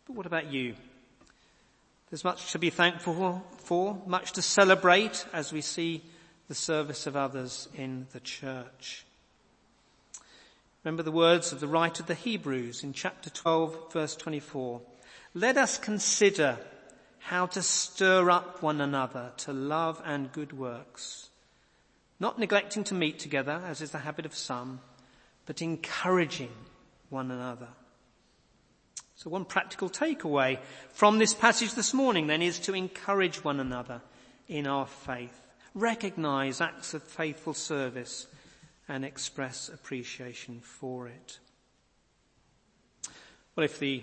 But 0.07 0.17
what 0.17 0.27
about 0.27 0.51
you? 0.53 0.75
There's 2.11 2.25
much 2.25 2.53
to 2.53 2.59
be 2.59 2.71
thankful 2.71 3.45
for, 3.59 4.01
much 4.07 4.33
to 4.33 4.43
celebrate 4.43 5.27
as 5.33 5.53
we 5.53 5.61
see 5.61 6.03
the 6.49 6.55
service 6.55 7.07
of 7.07 7.17
others 7.17 7.69
in 7.75 8.07
the 8.13 8.21
church. 8.21 9.05
Remember 10.83 11.03
the 11.03 11.13
words 11.13 11.53
of 11.53 11.61
the 11.61 11.69
writer 11.69 12.03
of 12.03 12.07
the 12.07 12.15
Hebrews 12.15 12.83
in 12.83 12.95
chapter 12.95 13.29
12 13.29 13.93
verse 13.93 14.17
24. 14.17 14.81
Let 15.35 15.57
us 15.57 15.79
consider 15.79 16.59
how 17.19 17.47
to 17.47 17.63
stir 17.63 18.31
up 18.31 18.63
one 18.63 18.81
another 18.81 19.33
to 19.39 19.53
love 19.53 20.01
and 20.05 20.33
good 20.33 20.53
works, 20.53 21.29
not 22.19 22.39
neglecting 22.39 22.85
to 22.85 22.95
meet 22.95 23.19
together 23.19 23.63
as 23.67 23.83
is 23.83 23.91
the 23.91 23.99
habit 23.99 24.25
of 24.25 24.35
some, 24.35 24.81
but 25.45 25.61
encouraging 25.61 26.53
one 27.11 27.31
another. 27.31 27.69
So 29.17 29.31
one 29.31 29.45
practical 29.45 29.91
takeaway 29.91 30.59
from 30.93 31.19
this 31.19 31.35
passage 31.35 31.75
this 31.75 31.93
morning 31.93 32.29
then 32.29 32.41
is 32.41 32.61
to 32.61 32.75
encourage 32.75 33.43
one 33.43 33.61
another 33.61 34.01
in 34.47 34.67
our 34.67 34.87
faith, 34.87 35.47
recognize 35.75 36.61
acts 36.61 36.95
of 36.95 37.03
faithful 37.03 37.53
service 37.53 38.27
and 38.89 39.05
express 39.05 39.69
appreciation 39.69 40.61
for 40.61 41.09
it. 41.09 41.39
Well, 43.55 43.65
if 43.65 43.79
the, 43.79 44.03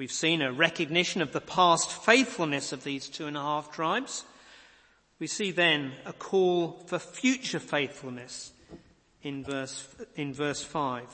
we've 0.00 0.10
seen 0.10 0.40
a 0.40 0.50
recognition 0.50 1.20
of 1.20 1.32
the 1.32 1.42
past 1.42 1.92
faithfulness 1.92 2.72
of 2.72 2.84
these 2.84 3.06
two 3.06 3.26
and 3.26 3.36
a 3.36 3.40
half 3.42 3.70
tribes, 3.70 4.24
we 5.18 5.26
see 5.26 5.50
then 5.50 5.92
a 6.06 6.12
call 6.14 6.82
for 6.86 6.98
future 6.98 7.58
faithfulness 7.58 8.50
in 9.22 9.44
verse, 9.44 9.86
in 10.16 10.32
verse 10.32 10.62
five. 10.62 11.04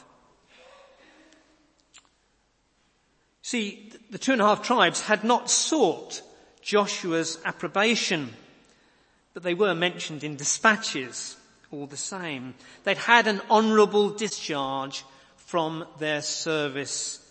See, 3.42 3.90
the 4.10 4.18
two 4.18 4.34
and 4.34 4.40
a 4.40 4.44
half 4.44 4.62
tribes 4.62 5.00
had 5.00 5.24
not 5.24 5.50
sought 5.50 6.22
Joshua's 6.62 7.40
approbation, 7.44 8.34
but 9.34 9.42
they 9.42 9.54
were 9.54 9.74
mentioned 9.74 10.22
in 10.22 10.36
dispatches 10.36 11.36
all 11.72 11.88
the 11.88 11.96
same. 11.96 12.54
They'd 12.84 12.98
had 12.98 13.26
an 13.26 13.42
honourable 13.50 14.10
discharge 14.10 15.04
from 15.34 15.88
their 15.98 16.22
service 16.22 17.25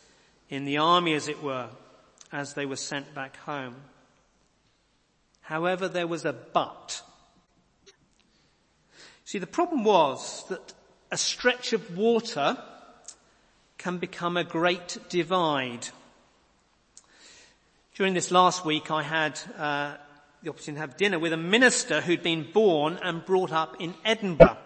in 0.49 0.65
the 0.65 0.77
army, 0.77 1.13
as 1.13 1.27
it 1.27 1.41
were, 1.41 1.69
as 2.31 2.53
they 2.53 2.65
were 2.65 2.75
sent 2.75 3.13
back 3.13 3.37
home. 3.37 3.75
However, 5.41 5.87
there 5.87 6.07
was 6.07 6.25
a 6.25 6.33
but. 6.33 7.01
See, 9.25 9.39
the 9.39 9.47
problem 9.47 9.83
was 9.83 10.43
that 10.49 10.73
a 11.11 11.17
stretch 11.17 11.73
of 11.73 11.97
water 11.97 12.57
can 13.77 13.97
become 13.97 14.37
a 14.37 14.43
great 14.43 14.97
divide. 15.09 15.87
During 17.95 18.13
this 18.13 18.31
last 18.31 18.65
week, 18.65 18.91
I 18.91 19.03
had 19.03 19.39
uh, 19.57 19.95
the 20.43 20.49
opportunity 20.49 20.73
to 20.73 20.79
have 20.79 20.97
dinner 20.97 21.19
with 21.19 21.33
a 21.33 21.37
minister 21.37 22.01
who'd 22.01 22.23
been 22.23 22.51
born 22.51 22.99
and 23.01 23.25
brought 23.25 23.51
up 23.51 23.77
in 23.79 23.93
Edinburgh. 24.03 24.57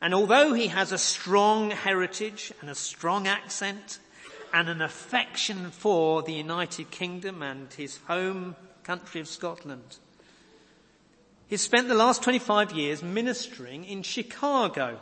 And 0.00 0.14
although 0.14 0.52
he 0.52 0.68
has 0.68 0.92
a 0.92 0.98
strong 0.98 1.70
heritage 1.70 2.52
and 2.60 2.68
a 2.68 2.74
strong 2.74 3.26
accent 3.26 3.98
and 4.52 4.68
an 4.68 4.82
affection 4.82 5.70
for 5.70 6.22
the 6.22 6.32
United 6.32 6.90
Kingdom 6.90 7.42
and 7.42 7.72
his 7.72 7.98
home 8.06 8.56
country 8.82 9.20
of 9.20 9.28
Scotland, 9.28 9.98
he's 11.46 11.62
spent 11.62 11.88
the 11.88 11.94
last 11.94 12.22
25 12.22 12.72
years 12.72 13.02
ministering 13.02 13.84
in 13.84 14.02
Chicago. 14.02 14.98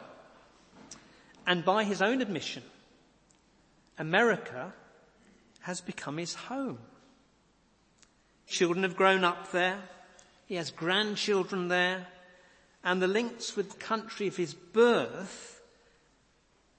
And 1.47 1.65
by 1.65 1.85
his 1.85 2.01
own 2.01 2.23
admission, 2.23 2.63
America 3.99 4.73
has 5.61 5.81
become 5.81 6.17
his 6.17 6.35
home. 6.35 6.79
Children 8.47 8.83
have 8.83 8.97
grown 8.97 9.25
up 9.25 9.53
there. 9.53 9.79
He 10.47 10.57
has 10.57 10.71
grandchildren 10.71 11.69
there. 11.69 12.07
And 12.83 13.01
the 13.01 13.09
links 13.09 13.57
with 13.57 13.71
the 13.71 13.79
country 13.79 14.27
of 14.27 14.37
his 14.37 14.53
birth 14.53 15.63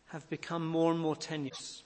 have 0.07 0.29
become 0.29 0.65
more 0.65 0.91
and 0.91 0.99
more 0.99 1.15
tenuous. 1.15 1.83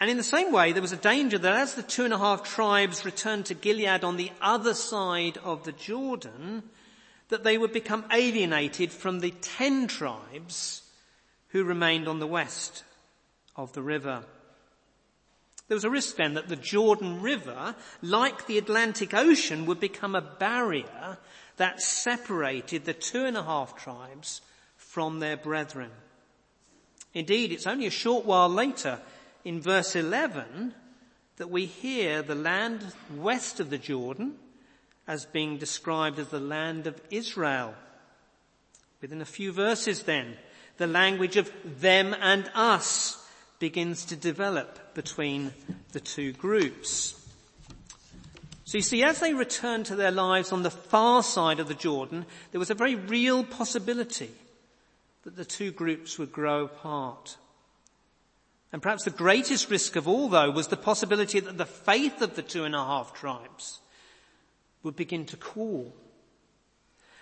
And 0.00 0.08
in 0.10 0.16
the 0.16 0.22
same 0.22 0.52
way, 0.52 0.72
there 0.72 0.82
was 0.82 0.92
a 0.92 0.96
danger 0.96 1.38
that 1.38 1.52
as 1.52 1.74
the 1.74 1.82
two 1.82 2.04
and 2.04 2.14
a 2.14 2.18
half 2.18 2.44
tribes 2.44 3.04
returned 3.04 3.46
to 3.46 3.54
Gilead 3.54 4.04
on 4.04 4.16
the 4.16 4.30
other 4.40 4.74
side 4.74 5.38
of 5.38 5.64
the 5.64 5.72
Jordan, 5.72 6.62
that 7.30 7.42
they 7.44 7.58
would 7.58 7.72
become 7.72 8.04
alienated 8.12 8.92
from 8.92 9.20
the 9.20 9.32
ten 9.32 9.88
tribes 9.88 10.82
who 11.48 11.64
remained 11.64 12.06
on 12.06 12.20
the 12.20 12.26
west 12.26 12.84
of 13.56 13.72
the 13.72 13.82
river. 13.82 14.22
There 15.66 15.76
was 15.76 15.84
a 15.84 15.90
risk 15.90 16.16
then 16.16 16.34
that 16.34 16.48
the 16.48 16.56
Jordan 16.56 17.20
River, 17.20 17.74
like 18.00 18.46
the 18.46 18.56
Atlantic 18.56 19.12
Ocean, 19.12 19.66
would 19.66 19.80
become 19.80 20.14
a 20.14 20.22
barrier 20.22 21.18
that 21.56 21.82
separated 21.82 22.84
the 22.84 22.94
two 22.94 23.24
and 23.24 23.36
a 23.36 23.42
half 23.42 23.76
tribes 23.76 24.40
from 24.76 25.18
their 25.18 25.36
brethren. 25.36 25.90
Indeed, 27.12 27.52
it's 27.52 27.66
only 27.66 27.86
a 27.86 27.90
short 27.90 28.24
while 28.24 28.48
later 28.48 29.00
in 29.44 29.60
verse 29.60 29.96
11 29.96 30.74
that 31.36 31.50
we 31.50 31.66
hear 31.66 32.22
the 32.22 32.34
land 32.34 32.84
west 33.16 33.60
of 33.60 33.70
the 33.70 33.78
Jordan 33.78 34.34
as 35.06 35.24
being 35.24 35.56
described 35.56 36.18
as 36.18 36.28
the 36.28 36.40
land 36.40 36.86
of 36.86 37.00
Israel. 37.10 37.74
Within 39.00 39.20
a 39.20 39.26
few 39.26 39.52
verses 39.52 40.02
then, 40.02 40.36
the 40.76 40.86
language 40.86 41.36
of 41.36 41.50
them 41.64 42.14
and 42.20 42.50
us 42.54 43.24
begins 43.58 44.04
to 44.06 44.16
develop 44.16 44.94
between 44.94 45.52
the 45.92 46.00
two 46.00 46.32
groups. 46.32 47.14
So 48.64 48.76
you 48.76 48.82
see, 48.82 49.02
as 49.02 49.20
they 49.20 49.32
returned 49.32 49.86
to 49.86 49.96
their 49.96 50.10
lives 50.10 50.52
on 50.52 50.62
the 50.62 50.70
far 50.70 51.22
side 51.22 51.58
of 51.58 51.68
the 51.68 51.74
Jordan, 51.74 52.26
there 52.50 52.58
was 52.58 52.70
a 52.70 52.74
very 52.74 52.96
real 52.96 53.42
possibility 53.42 54.30
that 55.22 55.36
the 55.36 55.44
two 55.44 55.72
groups 55.72 56.18
would 56.18 56.32
grow 56.32 56.66
apart. 56.66 57.38
And 58.72 58.82
perhaps 58.82 59.04
the 59.04 59.10
greatest 59.10 59.70
risk 59.70 59.96
of 59.96 60.06
all, 60.06 60.28
though, 60.28 60.50
was 60.50 60.68
the 60.68 60.76
possibility 60.76 61.40
that 61.40 61.56
the 61.56 61.66
faith 61.66 62.20
of 62.20 62.36
the 62.36 62.42
two 62.42 62.64
and 62.64 62.74
a 62.74 62.84
half 62.84 63.14
tribes 63.14 63.80
would 64.82 64.96
begin 64.96 65.24
to 65.26 65.36
cool. 65.36 65.94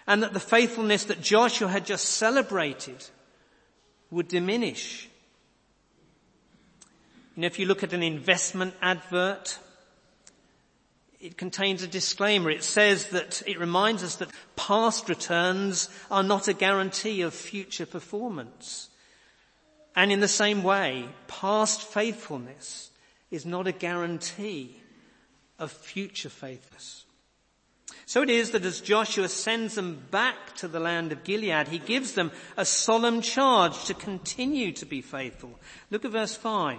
And 0.07 0.23
that 0.23 0.33
the 0.33 0.41
faithfulness 0.41 1.05
that 1.05 1.21
Joshua 1.21 1.69
had 1.69 1.87
just 1.87 2.05
celebrated 2.05 3.05
would 4.11 4.29
diminish 4.29 5.09
you 7.35 7.43
know, 7.43 7.47
if 7.47 7.59
you 7.59 7.67
look 7.67 7.83
at 7.83 7.93
an 7.93 8.03
investment 8.03 8.75
advert 8.81 9.59
it 11.21 11.37
contains 11.37 11.83
a 11.83 11.89
disclaimer. 11.89 12.51
It 12.51 12.63
says 12.63 13.07
that, 13.07 13.43
it 13.47 13.59
reminds 13.59 14.03
us 14.03 14.17
that 14.17 14.29
past 14.55 15.09
returns 15.09 15.89
are 16.11 16.23
not 16.23 16.47
a 16.47 16.53
guarantee 16.53 17.23
of 17.23 17.35
future 17.35 17.87
performance. 17.87 18.91
And 19.97 20.13
in 20.13 20.21
the 20.21 20.29
same 20.29 20.63
way, 20.63 21.09
past 21.27 21.81
faithfulness 21.81 22.91
is 23.31 23.47
not 23.47 23.67
a 23.67 23.73
guarantee 23.73 24.77
of 25.59 25.73
future 25.73 26.29
faithfulness. 26.29 27.05
So 28.05 28.23
it 28.23 28.31
is 28.31 28.51
that 28.51 28.65
as 28.65 28.81
Joshua 28.81 29.29
sends 29.29 29.75
them 29.75 30.01
back 30.11 30.55
to 30.57 30.69
the 30.69 30.79
land 30.79 31.11
of 31.13 31.25
Gilead, 31.25 31.69
he 31.69 31.79
gives 31.79 32.13
them 32.13 32.31
a 32.57 32.65
solemn 32.65 33.21
charge 33.21 33.87
to 33.87 33.95
continue 33.95 34.71
to 34.73 34.87
be 34.87 35.01
faithful. 35.01 35.59
Look 35.91 36.05
at 36.05 36.13
verse 36.13 36.37
5. 36.37 36.79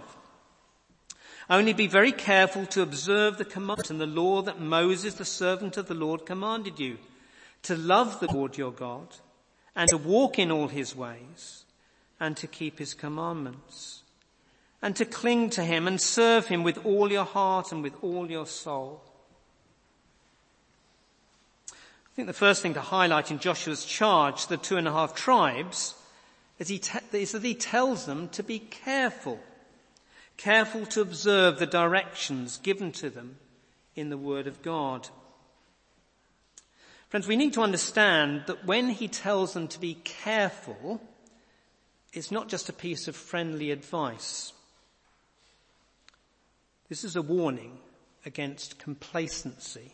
Only 1.49 1.73
be 1.73 1.87
very 1.87 2.11
careful 2.11 2.65
to 2.67 2.81
observe 2.81 3.37
the 3.37 3.45
commandment 3.45 3.89
and 3.89 3.99
the 3.99 4.05
law 4.05 4.41
that 4.41 4.59
Moses, 4.59 5.15
the 5.15 5.25
servant 5.25 5.75
of 5.75 5.87
the 5.87 5.93
Lord, 5.93 6.25
commanded 6.25 6.79
you, 6.79 6.97
to 7.63 7.75
love 7.75 8.19
the 8.19 8.31
Lord 8.31 8.57
your 8.57 8.71
God, 8.71 9.07
and 9.75 9.89
to 9.89 9.97
walk 9.97 10.39
in 10.39 10.51
all 10.51 10.67
his 10.67 10.95
ways, 10.95 11.65
and 12.19 12.35
to 12.37 12.47
keep 12.47 12.79
his 12.79 12.93
commandments, 12.93 14.03
and 14.81 14.95
to 14.95 15.05
cling 15.05 15.49
to 15.51 15.63
him 15.63 15.87
and 15.87 15.99
serve 15.99 16.47
him 16.47 16.63
with 16.63 16.85
all 16.85 17.11
your 17.11 17.25
heart 17.25 17.71
and 17.71 17.83
with 17.83 17.93
all 18.01 18.29
your 18.29 18.45
soul. 18.45 19.01
I 21.71 22.15
think 22.15 22.27
the 22.27 22.33
first 22.33 22.61
thing 22.61 22.73
to 22.73 22.81
highlight 22.81 23.29
in 23.29 23.39
Joshua's 23.39 23.85
charge 23.85 24.43
to 24.43 24.49
the 24.49 24.57
two 24.57 24.77
and 24.77 24.87
a 24.87 24.91
half 24.91 25.13
tribes 25.13 25.93
is, 26.57 26.67
te- 26.67 26.99
is 27.13 27.31
that 27.33 27.43
he 27.43 27.53
tells 27.53 28.05
them 28.07 28.29
to 28.29 28.41
be 28.41 28.59
careful 28.59 29.39
careful 30.37 30.85
to 30.85 31.01
observe 31.01 31.59
the 31.59 31.65
directions 31.65 32.57
given 32.57 32.91
to 32.93 33.09
them 33.09 33.37
in 33.95 34.09
the 34.09 34.17
Word 34.17 34.47
of 34.47 34.61
God. 34.61 35.09
Friends, 37.09 37.27
we 37.27 37.35
need 37.35 37.53
to 37.53 37.61
understand 37.61 38.43
that 38.47 38.65
when 38.65 38.89
he 38.89 39.07
tells 39.07 39.53
them 39.53 39.67
to 39.69 39.79
be 39.79 39.95
careful, 39.95 41.01
it's 42.13 42.31
not 42.31 42.49
just 42.49 42.69
a 42.69 42.73
piece 42.73 43.07
of 43.07 43.15
friendly 43.15 43.71
advice. 43.71 44.53
This 46.89 47.03
is 47.03 47.15
a 47.15 47.21
warning 47.21 47.79
against 48.25 48.79
complacency. 48.79 49.93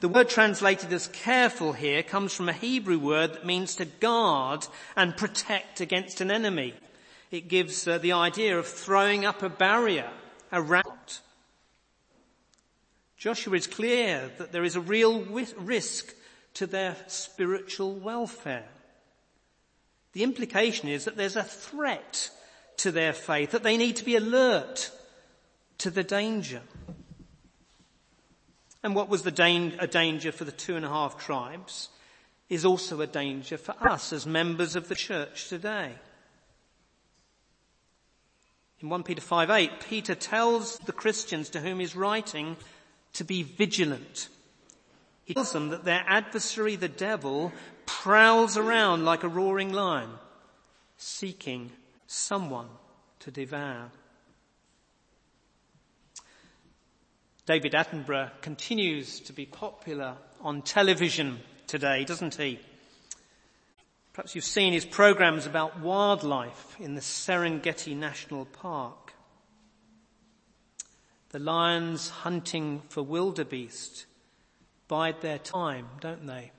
The 0.00 0.08
word 0.08 0.28
translated 0.28 0.92
as 0.92 1.06
careful 1.06 1.72
here 1.72 2.02
comes 2.02 2.34
from 2.34 2.48
a 2.48 2.52
Hebrew 2.52 2.98
word 2.98 3.34
that 3.34 3.46
means 3.46 3.76
to 3.76 3.84
guard 3.84 4.66
and 4.96 5.16
protect 5.16 5.80
against 5.80 6.20
an 6.20 6.30
enemy 6.30 6.74
it 7.32 7.48
gives 7.48 7.88
uh, 7.88 7.96
the 7.96 8.12
idea 8.12 8.58
of 8.58 8.66
throwing 8.66 9.24
up 9.24 9.42
a 9.42 9.48
barrier 9.48 10.10
a 10.52 10.60
around. 10.60 11.18
Joshua 13.16 13.56
is 13.56 13.66
clear 13.66 14.30
that 14.36 14.52
there 14.52 14.64
is 14.64 14.76
a 14.76 14.80
real 14.80 15.24
risk 15.56 16.14
to 16.54 16.66
their 16.66 16.94
spiritual 17.06 17.94
welfare. 17.94 18.68
The 20.12 20.22
implication 20.22 20.88
is 20.88 21.04
that 21.04 21.16
there's 21.16 21.36
a 21.36 21.42
threat 21.42 22.30
to 22.78 22.92
their 22.92 23.12
faith, 23.12 23.52
that 23.52 23.62
they 23.62 23.76
need 23.76 23.96
to 23.96 24.04
be 24.04 24.16
alert 24.16 24.90
to 25.78 25.90
the 25.90 26.04
danger. 26.04 26.60
And 28.82 28.94
what 28.94 29.08
was 29.08 29.22
the 29.22 29.30
da- 29.30 29.76
a 29.78 29.86
danger 29.86 30.32
for 30.32 30.44
the 30.44 30.52
two 30.52 30.76
and 30.76 30.84
a 30.84 30.88
half 30.88 31.18
tribes 31.18 31.88
is 32.48 32.64
also 32.64 33.00
a 33.00 33.06
danger 33.06 33.56
for 33.56 33.74
us 33.88 34.12
as 34.12 34.26
members 34.26 34.76
of 34.76 34.88
the 34.88 34.94
church 34.94 35.48
today. 35.48 35.92
In 38.80 38.88
1 38.88 39.04
Peter 39.04 39.20
5 39.20 39.48
8, 39.48 39.70
Peter 39.88 40.14
tells 40.14 40.78
the 40.78 40.92
Christians 40.92 41.50
to 41.50 41.60
whom 41.60 41.78
he's 41.78 41.94
writing 41.94 42.56
to 43.14 43.24
be 43.24 43.44
vigilant. 43.44 44.28
He 45.24 45.34
tells 45.34 45.52
them 45.52 45.68
that 45.68 45.84
their 45.84 46.04
adversary, 46.06 46.74
the 46.74 46.88
devil, 46.88 47.52
prowls 48.02 48.56
around 48.56 49.04
like 49.04 49.22
a 49.22 49.28
roaring 49.28 49.72
lion, 49.72 50.10
seeking 50.96 51.70
someone 52.08 52.66
to 53.20 53.30
devour. 53.30 53.92
David 57.46 57.74
Attenborough 57.74 58.32
continues 58.40 59.20
to 59.20 59.32
be 59.32 59.46
popular 59.46 60.16
on 60.40 60.62
television 60.62 61.38
today, 61.68 62.04
doesn't 62.04 62.34
he? 62.34 62.58
Perhaps 64.14 64.34
you've 64.34 64.42
seen 64.42 64.72
his 64.72 64.84
programs 64.84 65.46
about 65.46 65.78
wildlife 65.78 66.74
in 66.80 66.96
the 66.96 67.00
Serengeti 67.00 67.96
National 67.96 68.46
Park. 68.46 69.12
The 71.28 71.38
lions 71.38 72.08
hunting 72.08 72.82
for 72.88 73.04
wildebeest 73.04 74.06
bide 74.88 75.20
their 75.20 75.38
time, 75.38 75.86
don't 76.00 76.26
they? 76.26 76.50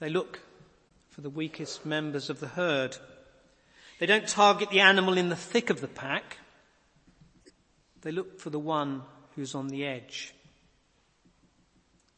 They 0.00 0.08
look 0.08 0.40
for 1.10 1.20
the 1.20 1.30
weakest 1.30 1.84
members 1.84 2.30
of 2.30 2.40
the 2.40 2.48
herd. 2.48 2.96
They 3.98 4.06
don't 4.06 4.26
target 4.26 4.70
the 4.70 4.80
animal 4.80 5.18
in 5.18 5.28
the 5.28 5.36
thick 5.36 5.68
of 5.68 5.82
the 5.82 5.88
pack. 5.88 6.38
They 8.00 8.10
look 8.10 8.40
for 8.40 8.48
the 8.48 8.58
one 8.58 9.02
who's 9.36 9.54
on 9.54 9.68
the 9.68 9.84
edge. 9.84 10.34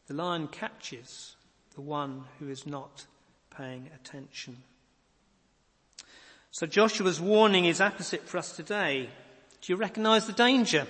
The 0.06 0.14
lion 0.14 0.46
catches 0.46 1.34
the 1.74 1.80
one 1.80 2.24
who 2.38 2.48
is 2.48 2.66
not 2.66 3.06
paying 3.56 3.90
attention. 3.94 4.58
So 6.52 6.66
Joshua's 6.66 7.20
warning 7.20 7.64
is 7.64 7.80
opposite 7.80 8.28
for 8.28 8.38
us 8.38 8.54
today. 8.54 9.08
Do 9.60 9.72
you 9.72 9.76
recognize 9.76 10.26
the 10.26 10.32
danger? 10.32 10.86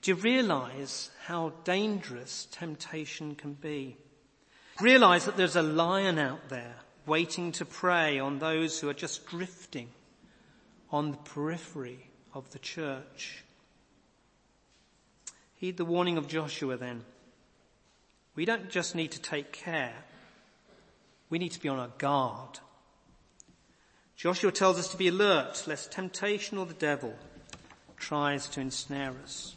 Do 0.00 0.12
you 0.12 0.14
realize 0.14 1.10
how 1.26 1.52
dangerous 1.64 2.46
temptation 2.50 3.34
can 3.34 3.52
be? 3.52 3.98
Realize 4.80 5.26
that 5.26 5.36
there's 5.36 5.56
a 5.56 5.62
lion 5.62 6.18
out 6.18 6.48
there 6.48 6.74
waiting 7.06 7.52
to 7.52 7.64
prey 7.64 8.18
on 8.18 8.38
those 8.38 8.80
who 8.80 8.88
are 8.88 8.94
just 8.94 9.26
drifting 9.26 9.88
on 10.90 11.10
the 11.10 11.16
periphery 11.18 12.10
of 12.32 12.50
the 12.50 12.58
church. 12.58 13.44
Heed 15.56 15.76
the 15.76 15.84
warning 15.84 16.16
of 16.16 16.28
Joshua 16.28 16.76
then. 16.76 17.04
We 18.34 18.44
don't 18.46 18.70
just 18.70 18.94
need 18.94 19.12
to 19.12 19.20
take 19.20 19.52
care. 19.52 19.94
We 21.28 21.38
need 21.38 21.52
to 21.52 21.60
be 21.60 21.68
on 21.68 21.78
our 21.78 21.92
guard. 21.98 22.60
Joshua 24.16 24.52
tells 24.52 24.78
us 24.78 24.88
to 24.88 24.96
be 24.96 25.08
alert 25.08 25.64
lest 25.66 25.92
temptation 25.92 26.56
or 26.56 26.66
the 26.66 26.74
devil 26.74 27.14
tries 27.96 28.48
to 28.48 28.60
ensnare 28.60 29.14
us. 29.22 29.54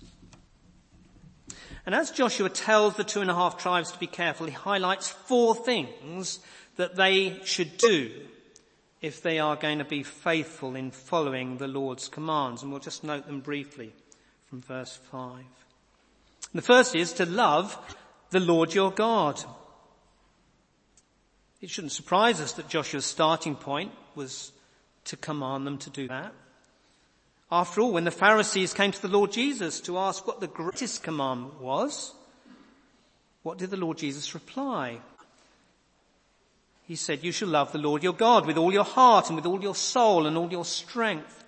And 1.86 1.93
as 1.93 2.12
Joshua 2.12 2.50
tells 2.50 2.96
the 2.96 3.04
two 3.04 3.22
and 3.22 3.30
a 3.30 3.36
half 3.36 3.58
tribes 3.58 3.91
to 3.91 4.00
be 4.00 4.08
careful, 4.08 4.48
he 4.48 4.54
highlights 4.54 5.10
four 5.10 5.54
things 5.54 6.39
that 6.78 6.96
they 6.96 7.39
should 7.43 7.78
do 7.78 8.12
if 9.02 9.22
they 9.22 9.38
are 9.39 9.58
going 9.58 9.80
to 9.80 9.86
be 9.86 10.02
faithful 10.02 10.76
in 10.76 10.91
following 10.91 11.58
the 11.58 11.67
Lord's 11.67 12.08
commands. 12.08 12.63
And 12.63 12.72
we'll 12.72 12.80
just 12.80 13.04
note 13.04 13.28
them 13.28 13.41
briefly 13.41 13.91
from 14.48 14.62
verse 14.62 14.98
5. 15.12 15.43
The 16.54 16.62
first 16.62 16.96
is 16.96 17.12
to 17.13 17.26
love 17.26 17.78
the 18.30 18.39
Lord 18.39 18.74
your 18.74 18.91
God. 18.91 19.43
It 21.60 21.69
shouldn't 21.69 21.91
surprise 21.91 22.39
us 22.39 22.54
that 22.54 22.69
Joshua's 22.69 23.06
starting 23.06 23.56
point 23.56 23.91
was 24.15 24.54
to 25.06 25.17
command 25.17 25.67
them 25.67 25.78
to 25.80 25.89
do 25.89 26.08
that. 26.08 26.34
After 27.53 27.81
all, 27.81 27.91
when 27.91 28.03
the 28.03 28.09
Pharisees 28.09 28.73
came 28.73 28.91
to 28.91 29.01
the 29.03 29.07
Lord 29.07 29.31
Jesus 29.31 29.79
to 29.81 29.99
ask 29.99 30.25
what 30.25 30.39
the 30.39 30.47
greatest 30.47 31.03
commandment 31.03 31.61
was, 31.61 32.11
what 33.43 33.59
did 33.59 33.69
the 33.69 33.77
Lord 33.77 33.99
Jesus 33.99 34.33
reply? 34.33 34.97
He 36.87 36.95
said, 36.95 37.23
you 37.23 37.31
shall 37.31 37.49
love 37.49 37.71
the 37.71 37.77
Lord 37.77 38.01
your 38.01 38.13
God 38.13 38.47
with 38.47 38.57
all 38.57 38.73
your 38.73 38.83
heart 38.83 39.27
and 39.27 39.35
with 39.35 39.45
all 39.45 39.61
your 39.61 39.75
soul 39.75 40.25
and 40.25 40.35
all 40.35 40.49
your 40.49 40.65
strength 40.65 41.43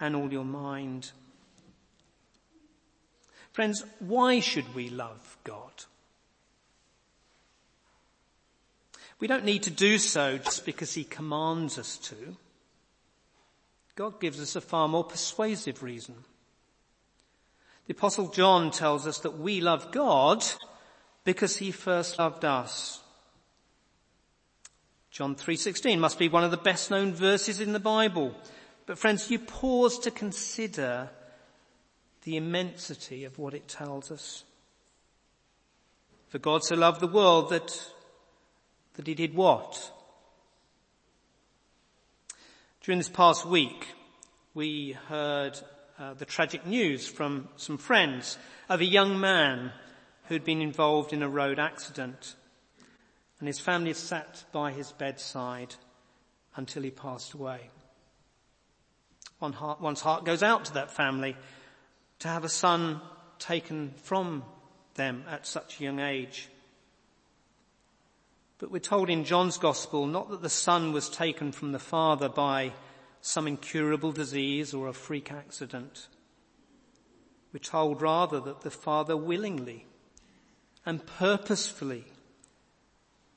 and 0.00 0.16
all 0.16 0.32
your 0.32 0.44
mind. 0.44 1.12
Friends, 3.52 3.84
why 4.00 4.40
should 4.40 4.74
we 4.74 4.90
love 4.90 5.38
God? 5.44 5.84
We 9.20 9.28
don't 9.28 9.44
need 9.44 9.62
to 9.62 9.70
do 9.70 9.98
so 9.98 10.36
just 10.36 10.66
because 10.66 10.94
he 10.94 11.04
commands 11.04 11.78
us 11.78 11.96
to. 11.98 12.36
God 13.96 14.20
gives 14.20 14.40
us 14.40 14.56
a 14.56 14.60
far 14.60 14.88
more 14.88 15.04
persuasive 15.04 15.82
reason. 15.82 16.16
The 17.86 17.94
apostle 17.94 18.28
John 18.28 18.70
tells 18.70 19.06
us 19.06 19.18
that 19.20 19.38
we 19.38 19.60
love 19.60 19.92
God 19.92 20.44
because 21.22 21.56
he 21.56 21.70
first 21.70 22.18
loved 22.18 22.44
us. 22.44 23.00
John 25.10 25.36
3:16 25.36 26.00
must 26.00 26.18
be 26.18 26.28
one 26.28 26.42
of 26.42 26.50
the 26.50 26.56
best 26.56 26.90
known 26.90 27.14
verses 27.14 27.60
in 27.60 27.72
the 27.72 27.78
Bible. 27.78 28.34
But 28.86 28.98
friends, 28.98 29.30
you 29.30 29.38
pause 29.38 29.98
to 30.00 30.10
consider 30.10 31.10
the 32.22 32.36
immensity 32.36 33.24
of 33.24 33.38
what 33.38 33.54
it 33.54 33.68
tells 33.68 34.10
us. 34.10 34.44
For 36.28 36.38
God 36.38 36.64
so 36.64 36.74
loved 36.74 37.00
the 37.00 37.06
world 37.06 37.50
that 37.50 37.92
that 38.94 39.06
he 39.06 39.14
did 39.14 39.34
what? 39.34 39.92
During 42.84 42.98
this 42.98 43.08
past 43.08 43.46
week, 43.46 43.86
we 44.52 44.94
heard 45.08 45.58
uh, 45.98 46.12
the 46.12 46.26
tragic 46.26 46.66
news 46.66 47.06
from 47.06 47.48
some 47.56 47.78
friends 47.78 48.36
of 48.68 48.82
a 48.82 48.84
young 48.84 49.18
man 49.18 49.72
who'd 50.24 50.44
been 50.44 50.60
involved 50.60 51.14
in 51.14 51.22
a 51.22 51.28
road 51.28 51.58
accident. 51.58 52.34
And 53.38 53.48
his 53.48 53.58
family 53.58 53.94
sat 53.94 54.44
by 54.52 54.70
his 54.70 54.92
bedside 54.92 55.74
until 56.56 56.82
he 56.82 56.90
passed 56.90 57.32
away. 57.32 57.70
One 59.38 59.54
heart, 59.54 59.80
one's 59.80 60.02
heart 60.02 60.26
goes 60.26 60.42
out 60.42 60.66
to 60.66 60.74
that 60.74 60.90
family 60.90 61.38
to 62.18 62.28
have 62.28 62.44
a 62.44 62.50
son 62.50 63.00
taken 63.38 63.94
from 64.02 64.44
them 64.92 65.24
at 65.26 65.46
such 65.46 65.80
a 65.80 65.84
young 65.84 66.00
age. 66.00 66.50
But 68.64 68.70
we're 68.70 68.78
told 68.78 69.10
in 69.10 69.24
John's 69.24 69.58
Gospel 69.58 70.06
not 70.06 70.30
that 70.30 70.40
the 70.40 70.48
son 70.48 70.94
was 70.94 71.10
taken 71.10 71.52
from 71.52 71.72
the 71.72 71.78
father 71.78 72.30
by 72.30 72.72
some 73.20 73.46
incurable 73.46 74.10
disease 74.10 74.72
or 74.72 74.88
a 74.88 74.94
freak 74.94 75.30
accident. 75.30 76.08
We're 77.52 77.58
told 77.58 78.00
rather 78.00 78.40
that 78.40 78.62
the 78.62 78.70
father 78.70 79.18
willingly 79.18 79.84
and 80.86 81.04
purposefully 81.04 82.06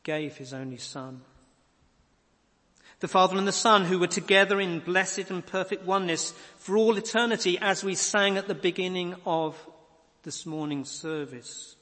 gave 0.03 0.37
his 0.37 0.53
only 0.53 0.77
son. 0.77 1.23
The 3.01 3.09
Father 3.09 3.37
and 3.37 3.45
the 3.45 3.51
Son 3.51 3.83
who 3.83 3.99
were 3.99 4.07
together 4.07 4.61
in 4.61 4.79
blessed 4.79 5.29
and 5.29 5.45
perfect 5.45 5.83
oneness 5.83 6.33
for 6.57 6.77
all 6.77 6.95
eternity 6.95 7.57
as 7.59 7.83
we 7.83 7.95
sang 7.95 8.37
at 8.37 8.47
the 8.47 8.55
beginning 8.55 9.13
of 9.25 9.57
this 10.23 10.45
morning's 10.45 10.89
service. 10.89 11.76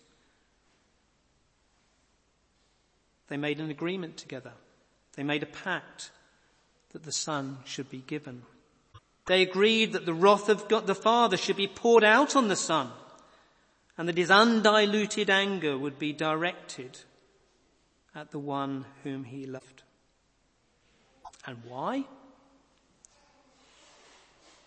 They 3.28 3.38
made 3.38 3.60
an 3.60 3.70
agreement 3.70 4.18
together. 4.18 4.54
They 5.16 5.24
made 5.24 5.44
a 5.44 5.48
pact 5.48 6.12
that 6.92 7.04
the 7.04 7.12
Son 7.12 7.58
should 7.66 7.90
be 7.90 8.04
given. 8.06 8.44
They 9.26 9.42
agreed 9.42 9.94
that 9.94 10.06
the 10.06 10.14
wrath 10.14 10.50
of 10.50 10.68
God 10.68 10.86
the 10.88 10.96
Father 10.96 11.38
should 11.38 11.58
be 11.58 11.68
poured 11.68 12.04
out 12.04 12.36
on 12.36 12.48
the 12.48 12.56
Son 12.56 12.92
and 13.98 14.08
that 14.08 14.18
his 14.18 14.30
undiluted 14.30 15.30
anger 15.30 15.78
would 15.78 15.98
be 15.98 16.14
directed 16.14 17.00
at 18.14 18.32
the 18.32 18.40
one 18.40 18.86
whom 19.04 19.24
he 19.24 19.46
loved. 19.46 19.84
And 21.46 21.58
why? 21.68 22.06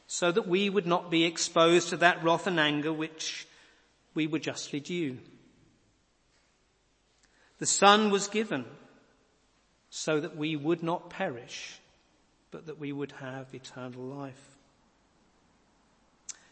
So 0.07 0.33
that 0.33 0.49
we 0.49 0.71
would 0.71 0.87
not 0.87 1.11
be 1.11 1.25
exposed 1.25 1.91
to 1.91 1.99
that 1.99 2.23
wrath 2.25 2.47
and 2.47 2.59
anger 2.59 2.93
which 2.93 3.47
we 4.15 4.27
were 4.27 4.39
justly 4.39 4.81
due. 4.81 5.19
The 7.59 7.67
Son 7.67 8.11
was 8.11 8.29
given 8.29 8.65
so 9.91 10.21
that 10.21 10.37
we 10.37 10.55
would 10.57 10.83
not 10.83 11.11
perish, 11.11 11.81
but 12.51 12.67
that 12.67 12.79
we 12.79 12.93
would 12.93 13.13
have 13.13 13.53
eternal 13.53 14.03
life. 14.03 14.57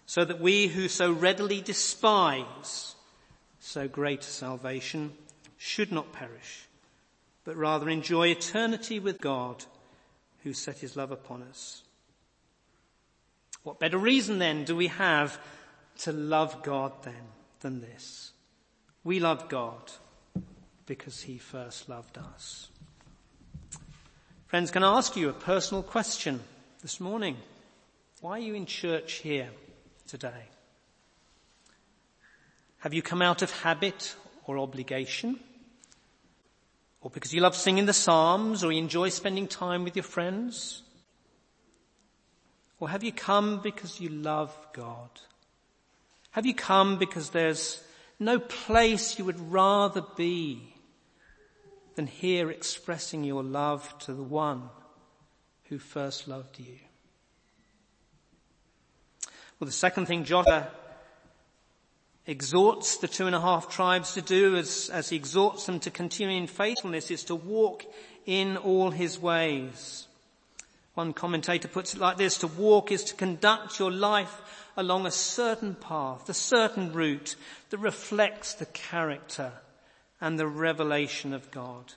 So 0.07 0.25
that 0.25 0.41
we 0.41 0.69
who 0.69 0.89
so 0.89 1.13
readily 1.13 1.61
despise 1.61 2.95
so 3.61 3.89
great 3.89 4.21
a 4.21 4.25
salvation 4.25 5.13
should 5.57 5.91
not 5.91 6.13
perish, 6.13 6.67
but 7.45 7.57
rather 7.57 7.89
enjoy 7.89 8.29
eternity 8.29 8.99
with 8.99 9.21
God 9.21 9.65
who 10.43 10.53
set 10.53 10.79
his 10.79 10.97
love 10.97 11.11
upon 11.11 11.43
us. 11.43 11.83
What 13.65 13.81
better 13.81 13.99
reason 13.99 14.39
then 14.39 14.65
do 14.65 14.77
we 14.77 14.87
have 14.87 15.41
to 15.99 16.13
love 16.13 16.63
God 16.63 16.93
then 17.03 17.27
than 17.61 17.81
this? 17.81 18.33
We 19.03 19.19
love 19.19 19.49
God 19.49 19.91
because 20.87 21.23
he 21.23 21.39
first 21.39 21.89
loved 21.89 22.17
us. 22.17 22.69
Friends, 24.47 24.71
can 24.71 24.85
I 24.85 24.97
ask 24.97 25.17
you 25.17 25.29
a 25.29 25.33
personal 25.33 25.83
question 25.83 26.41
this 26.81 27.01
morning? 27.01 27.37
Why 28.21 28.33
are 28.33 28.43
you 28.43 28.55
in 28.55 28.65
church 28.65 29.15
here 29.15 29.51
today? 30.07 30.49
Have 32.79 32.95
you 32.95 33.03
come 33.03 33.23
out 33.23 33.43
of 33.43 33.51
habit 33.51 34.15
or 34.47 34.59
obligation? 34.59 35.41
Or 37.01 37.11
because 37.11 37.35
you 37.35 37.41
love 37.41 37.57
singing 37.57 37.87
the 37.87 37.93
Psalms 37.93 38.63
or 38.63 38.71
you 38.71 38.79
enjoy 38.79 39.09
spending 39.09 39.49
time 39.49 39.83
with 39.83 39.97
your 39.97 40.05
friends? 40.05 40.83
Or 42.79 42.89
have 42.89 43.03
you 43.03 43.13
come 43.13 43.61
because 43.61 44.01
you 44.01 44.09
love 44.09 44.57
God? 44.73 45.11
Have 46.31 46.47
you 46.47 46.55
come 46.55 46.99
because 46.99 47.31
there's 47.31 47.83
no 48.21 48.39
place 48.39 49.19
you 49.19 49.25
would 49.25 49.53
rather 49.53 50.03
be 50.17 50.75
than 51.97 52.07
here 52.07 52.51
expressing 52.51 53.25
your 53.25 53.43
love 53.43 53.99
to 54.01 54.13
the 54.13 54.23
one 54.23 54.69
who 55.65 55.79
first 55.79 56.29
loved 56.29 56.61
you? 56.61 56.77
Well, 59.59 59.67
the 59.67 59.73
second 59.73 60.07
thing 60.07 60.25
Joshua 60.25 60.69
exhorts 62.27 62.99
the 62.99 63.09
two 63.09 63.27
and 63.27 63.35
a 63.35 63.41
half 63.41 63.71
tribes 63.71 64.15
to 64.15 64.23
do 64.23 64.57
as, 64.57 64.91
as 64.93 65.09
he 65.09 65.17
exhorts 65.17 65.65
them 65.65 65.81
to 65.81 65.91
continue 65.91 66.37
in 66.37 66.47
faithfulness 66.47 67.11
is 67.11 67.25
to 67.25 67.35
walk 67.35 67.85
in 68.27 68.59
all 68.59 68.91
his 68.91 69.19
ways. 69.19 70.07
One 70.95 71.15
commentator 71.15 71.69
puts 71.69 71.95
it 71.95 72.01
like 72.01 72.19
this, 72.19 72.39
to 72.39 72.47
walk 72.47 72.93
is 72.93 73.05
to 73.05 73.15
conduct 73.15 73.79
your 73.79 73.91
life 73.91 74.71
along 74.77 75.07
a 75.07 75.11
certain 75.11 75.75
path, 75.75 76.29
a 76.29 76.35
certain 76.35 76.93
route 76.93 77.37
that 77.71 77.79
reflects 77.79 78.55
the 78.55 78.67
character 78.67 79.53
and 80.21 80.39
the 80.39 80.47
revelation 80.47 81.33
of 81.33 81.51
God. 81.51 81.95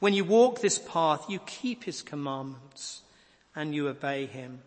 When 0.00 0.14
you 0.14 0.24
walk 0.24 0.60
this 0.60 0.78
path, 0.78 1.28
you 1.28 1.38
keep 1.40 1.84
his 1.84 2.02
commandments 2.02 3.02
and 3.54 3.74
you 3.74 3.88
obey 3.88 4.26
him. 4.26 4.60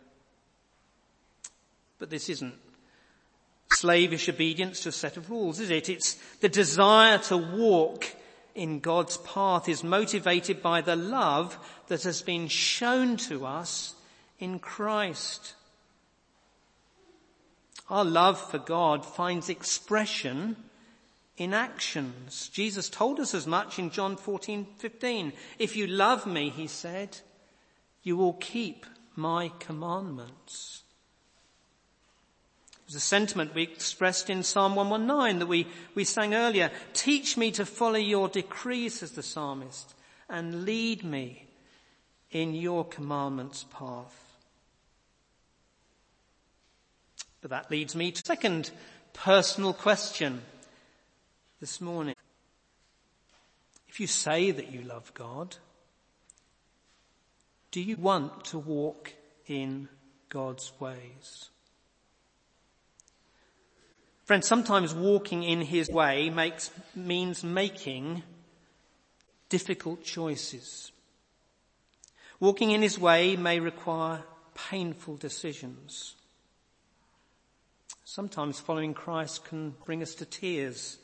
But 1.99 2.10
this 2.10 2.29
isn't 2.29 2.55
slavish 3.71 4.29
obedience 4.29 4.81
to 4.81 4.89
a 4.89 4.93
set 4.93 5.17
of 5.17 5.29
rules, 5.29 5.60
is 5.60 5.69
it? 5.69 5.89
It's 5.89 6.13
the 6.39 6.49
desire 6.49 7.17
to 7.19 7.38
walk 7.38 8.05
in 8.55 8.79
God's 8.79 9.17
path 9.17 9.67
is 9.67 9.84
motivated 9.84 10.62
by 10.62 10.79
the 10.79 10.95
love 10.95 11.58
that 11.88 12.03
has 12.03 12.21
been 12.21 12.47
shown 12.47 13.17
to 13.17 13.45
us 13.45 13.93
in 14.39 14.60
Christ. 14.60 15.53
Our 17.89 18.05
love 18.05 18.39
for 18.39 18.58
God 18.58 19.05
finds 19.05 19.49
expression 19.49 20.55
in 21.38 21.54
actions. 21.54 22.50
Jesus 22.50 22.89
told 22.89 23.19
us 23.19 23.34
as 23.34 23.45
much 23.45 23.78
in 23.78 23.89
John 23.89 24.15
14, 24.15 24.65
15. 24.78 25.34
If 25.60 25.76
you 25.76 25.88
love 25.88 26.26
me, 26.26 26.50
he 26.50 26.67
said, 26.67 27.17
you 28.04 28.15
will 28.15 28.34
keep 28.34 28.86
my 29.15 29.52
commandments. 29.60 30.84
It 32.74 32.89
was 32.89 32.95
a 32.95 33.00
sentiment 33.00 33.56
we 33.56 33.63
expressed 33.63 34.30
in 34.30 34.43
Psalm 34.43 34.76
119 34.76 35.39
that 35.39 35.48
we, 35.48 35.67
we 35.95 36.04
sang 36.04 36.36
earlier. 36.36 36.71
Teach 36.93 37.36
me 37.36 37.52
to 37.52 37.65
follow 37.65 37.95
your 37.95 38.30
decrees, 38.30 39.00
says 39.00 39.12
the 39.12 39.24
psalmist, 39.24 39.95
and 40.30 40.65
lead 40.65 41.04
me 41.04 41.48
in 42.32 42.54
your 42.54 42.86
commandments 42.86 43.65
path. 43.74 44.21
But 47.41 47.52
that 47.52 47.71
leads 47.71 47.95
me 47.95 48.12
to 48.12 48.21
second 48.26 48.71
personal 49.13 49.74
question 49.74 50.41
this 51.60 51.80
morning. 51.80 52.15
If 53.88 54.00
you 54.00 54.08
say 54.08 54.52
that 54.52 54.72
you 54.72 54.82
love 54.82 55.13
God, 55.13 55.56
do 57.72 57.82
you 57.82 57.96
want 57.96 58.46
to 58.46 58.60
walk 58.60 59.13
in 59.48 59.88
God's 60.28 60.74
ways? 60.80 61.50
Friends, 64.26 64.48
sometimes 64.48 64.94
walking 64.94 65.44
in 65.44 65.62
his 65.62 65.89
way 65.89 66.30
makes, 66.30 66.72
means 66.96 67.44
making 67.44 68.24
difficult 69.50 70.04
choices. 70.04 70.91
Walking 72.39 72.72
in 72.72 72.82
his 72.82 73.00
way 73.00 73.38
may 73.38 73.62
require 73.62 74.24
painful 74.56 75.15
decisions. 75.15 76.15
Sometimes 78.04 78.60
following 78.60 78.94
Christ 78.94 79.46
can 79.46 79.76
bring 79.86 80.02
us 80.02 80.15
to 80.15 80.26
tears 80.26 80.98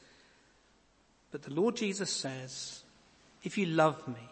but 1.32 1.44
the 1.44 1.54
Lord 1.54 1.76
Jesus 1.76 2.10
says, 2.10 2.84
if 3.44 3.58
you 3.58 3.66
love 3.66 4.08
me, 4.08 4.30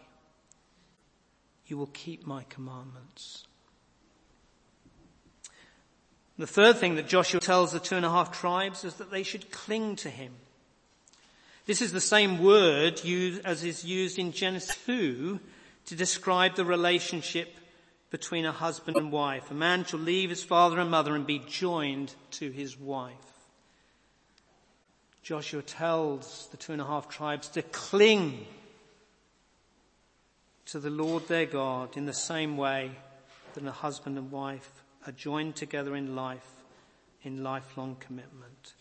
you 1.65 1.77
will 1.77 1.87
keep 1.87 2.25
my 2.25 2.43
commandments. 2.49 3.45
The 6.37 6.47
third 6.47 6.77
thing 6.77 6.95
that 6.95 7.07
Joshua 7.07 7.39
tells 7.39 7.71
the 7.71 7.79
two 7.79 7.95
and 7.95 8.05
a 8.05 8.09
half 8.09 8.31
tribes 8.31 8.83
is 8.85 8.95
that 8.95 9.11
they 9.11 9.23
should 9.23 9.51
cling 9.51 9.97
to 9.97 10.09
him. 10.09 10.33
This 11.65 11.81
is 11.81 11.91
the 11.91 12.01
same 12.01 12.41
word 12.41 13.03
used, 13.03 13.45
as 13.45 13.63
is 13.63 13.83
used 13.83 14.17
in 14.17 14.31
Genesis 14.31 14.75
2 14.85 15.39
to 15.85 15.95
describe 15.95 16.55
the 16.55 16.65
relationship 16.65 17.55
between 18.09 18.45
a 18.45 18.51
husband 18.51 18.97
and 18.97 19.11
wife. 19.11 19.51
A 19.51 19.53
man 19.53 19.85
shall 19.85 19.99
leave 19.99 20.29
his 20.29 20.43
father 20.43 20.79
and 20.79 20.89
mother 20.89 21.15
and 21.15 21.27
be 21.27 21.39
joined 21.39 22.15
to 22.31 22.49
his 22.49 22.79
wife. 22.79 23.13
Joshua 25.29 25.61
tells 25.61 26.47
the 26.49 26.57
two 26.57 26.71
and 26.71 26.81
a 26.81 26.85
half 26.85 27.07
tribes 27.07 27.49
to 27.49 27.61
cling 27.61 28.47
to 30.65 30.79
the 30.79 30.89
Lord 30.89 31.27
their 31.27 31.45
God 31.45 31.95
in 31.95 32.07
the 32.07 32.13
same 32.13 32.57
way 32.57 32.89
that 33.53 33.63
a 33.63 33.71
husband 33.71 34.17
and 34.17 34.31
wife 34.31 34.83
are 35.05 35.11
joined 35.11 35.55
together 35.55 35.95
in 35.95 36.15
life 36.15 36.49
in 37.21 37.43
lifelong 37.43 37.95
commitment. 37.99 38.73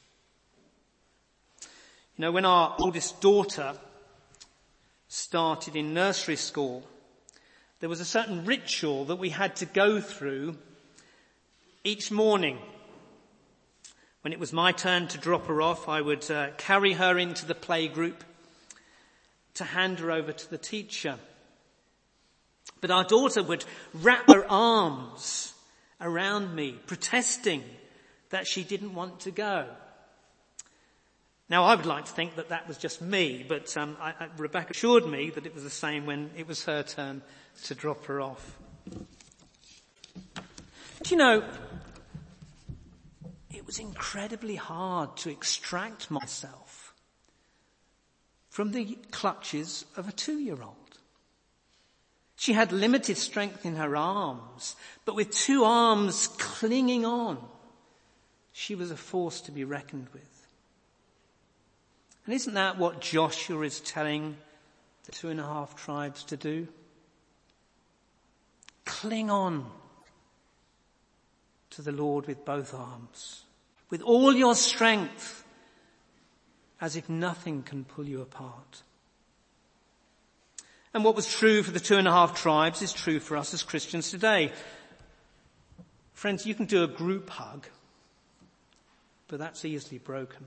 You 2.17 2.23
know, 2.23 2.33
when 2.33 2.47
our 2.47 2.75
oldest 2.79 3.21
daughter 3.21 3.75
started 5.07 5.77
in 5.77 5.93
nursery 5.93 6.37
school, 6.37 6.83
there 7.81 7.91
was 7.91 8.01
a 8.01 8.07
certain 8.07 8.47
ritual 8.47 9.05
that 9.05 9.17
we 9.17 9.29
had 9.29 9.57
to 9.57 9.67
go 9.67 10.01
through 10.01 10.57
each 11.85 12.11
morning. 12.11 12.59
When 14.23 14.33
it 14.33 14.41
was 14.41 14.53
my 14.53 14.73
turn 14.73 15.09
to 15.09 15.19
drop 15.19 15.47
her 15.47 15.63
off, 15.63 15.89
I 15.89 16.01
would 16.01 16.29
uh, 16.31 16.51
carry 16.57 16.95
her 16.95 17.19
into 17.19 17.47
the 17.47 17.55
playgroup 17.55 18.17
to 19.55 19.65
hand 19.65 20.01
her 20.01 20.11
over 20.11 20.33
to 20.33 20.51
the 20.51 20.59
teacher. 20.59 21.19
But 22.81 22.91
our 22.91 23.05
daughter 23.05 23.43
would 23.43 23.65
wrap 23.95 24.29
her 24.29 24.45
arms 24.49 25.55
around 26.01 26.55
me, 26.55 26.77
protesting 26.87 27.65
that 28.31 28.47
she 28.47 28.63
didn't 28.63 28.95
want 28.95 29.21
to 29.21 29.31
go. 29.31 29.67
Now 31.49 31.65
I 31.65 31.75
would 31.75 31.87
like 31.87 32.05
to 32.05 32.13
think 32.13 32.37
that 32.37 32.51
that 32.51 32.69
was 32.69 32.77
just 32.77 33.01
me, 33.01 33.45
but 33.49 33.75
um, 33.77 33.97
I, 34.01 34.11
I, 34.11 34.29
Rebecca 34.37 34.73
assured 34.73 35.07
me 35.07 35.31
that 35.31 35.47
it 35.47 35.55
was 35.55 35.65
the 35.65 35.71
same 35.71 36.05
when 36.05 36.31
it 36.37 36.47
was 36.47 36.65
her 36.65 36.83
turn 36.83 37.23
to 37.65 37.75
drop 37.75 38.05
her 38.05 38.21
off. 38.21 38.59
Do 41.03 41.11
you 41.11 41.17
know, 41.17 41.43
it 43.51 43.67
was 43.67 43.79
incredibly 43.79 44.57
hard 44.57 45.17
to 45.19 45.31
extract 45.31 46.11
myself 46.11 46.95
from 48.51 48.73
the 48.73 48.99
clutches 49.11 49.85
of 49.97 50.09
a 50.09 50.13
two-year-old. 50.13 50.75
She 52.37 52.53
had 52.53 52.73
limited 52.73 53.17
strength 53.17 53.65
in 53.65 53.77
her 53.77 53.97
arms, 53.97 54.77
but 55.05 55.15
with 55.15 55.31
two 55.31 55.65
arms 55.65 56.29
clinging 56.39 57.05
on, 57.05 57.39
she 58.53 58.75
was 58.75 58.91
a 58.91 58.97
force 58.97 59.41
to 59.43 59.53
be 59.53 59.65
reckoned 59.65 60.09
with. 60.13 60.47
And 62.25 62.35
isn't 62.35 62.55
that 62.55 62.79
what 62.79 63.01
Joshua 63.01 63.63
is 63.63 63.81
telling 63.81 64.37
the 65.05 65.13
two 65.13 65.31
and 65.31 65.41
a 65.41 65.45
half 65.45 65.75
tribes 65.77 66.23
to 66.25 66.37
do? 66.37 66.69
Cling 68.85 69.31
on 69.31 69.71
to 71.79 71.83
the 71.83 71.93
Lord 71.93 72.27
with 72.27 72.45
both 72.45 72.75
arms, 72.75 73.45
with 73.89 74.03
all 74.03 74.35
your 74.35 74.57
strength, 74.57 75.45
as 76.81 76.97
if 76.97 77.09
nothing 77.09 77.63
can 77.63 77.85
pull 77.85 78.05
you 78.05 78.21
apart. 78.21 78.83
And 80.93 81.05
what 81.05 81.15
was 81.15 81.33
true 81.33 81.63
for 81.63 81.71
the 81.71 81.79
two 81.79 81.95
and 81.95 82.09
a 82.09 82.11
half 82.11 82.35
tribes 82.35 82.83
is 82.83 82.93
true 82.93 83.21
for 83.21 83.37
us 83.37 83.55
as 83.55 83.63
Christians 83.63 84.11
today. 84.11 84.51
Friends, 86.15 86.45
you 86.45 86.53
can 86.53 86.67
do 86.67 86.83
a 86.83 86.89
group 86.89 87.31
hug, 87.31 87.69
but 89.29 89.39
that's 89.39 89.65
easily 89.65 89.99
broken. 89.99 90.47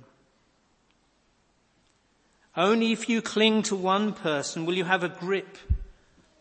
Only 2.57 2.91
if 2.91 3.07
you 3.07 3.21
cling 3.21 3.63
to 3.63 3.75
one 3.77 4.11
person 4.11 4.65
will 4.65 4.75
you 4.75 4.83
have 4.83 5.05
a 5.05 5.07
grip 5.07 5.57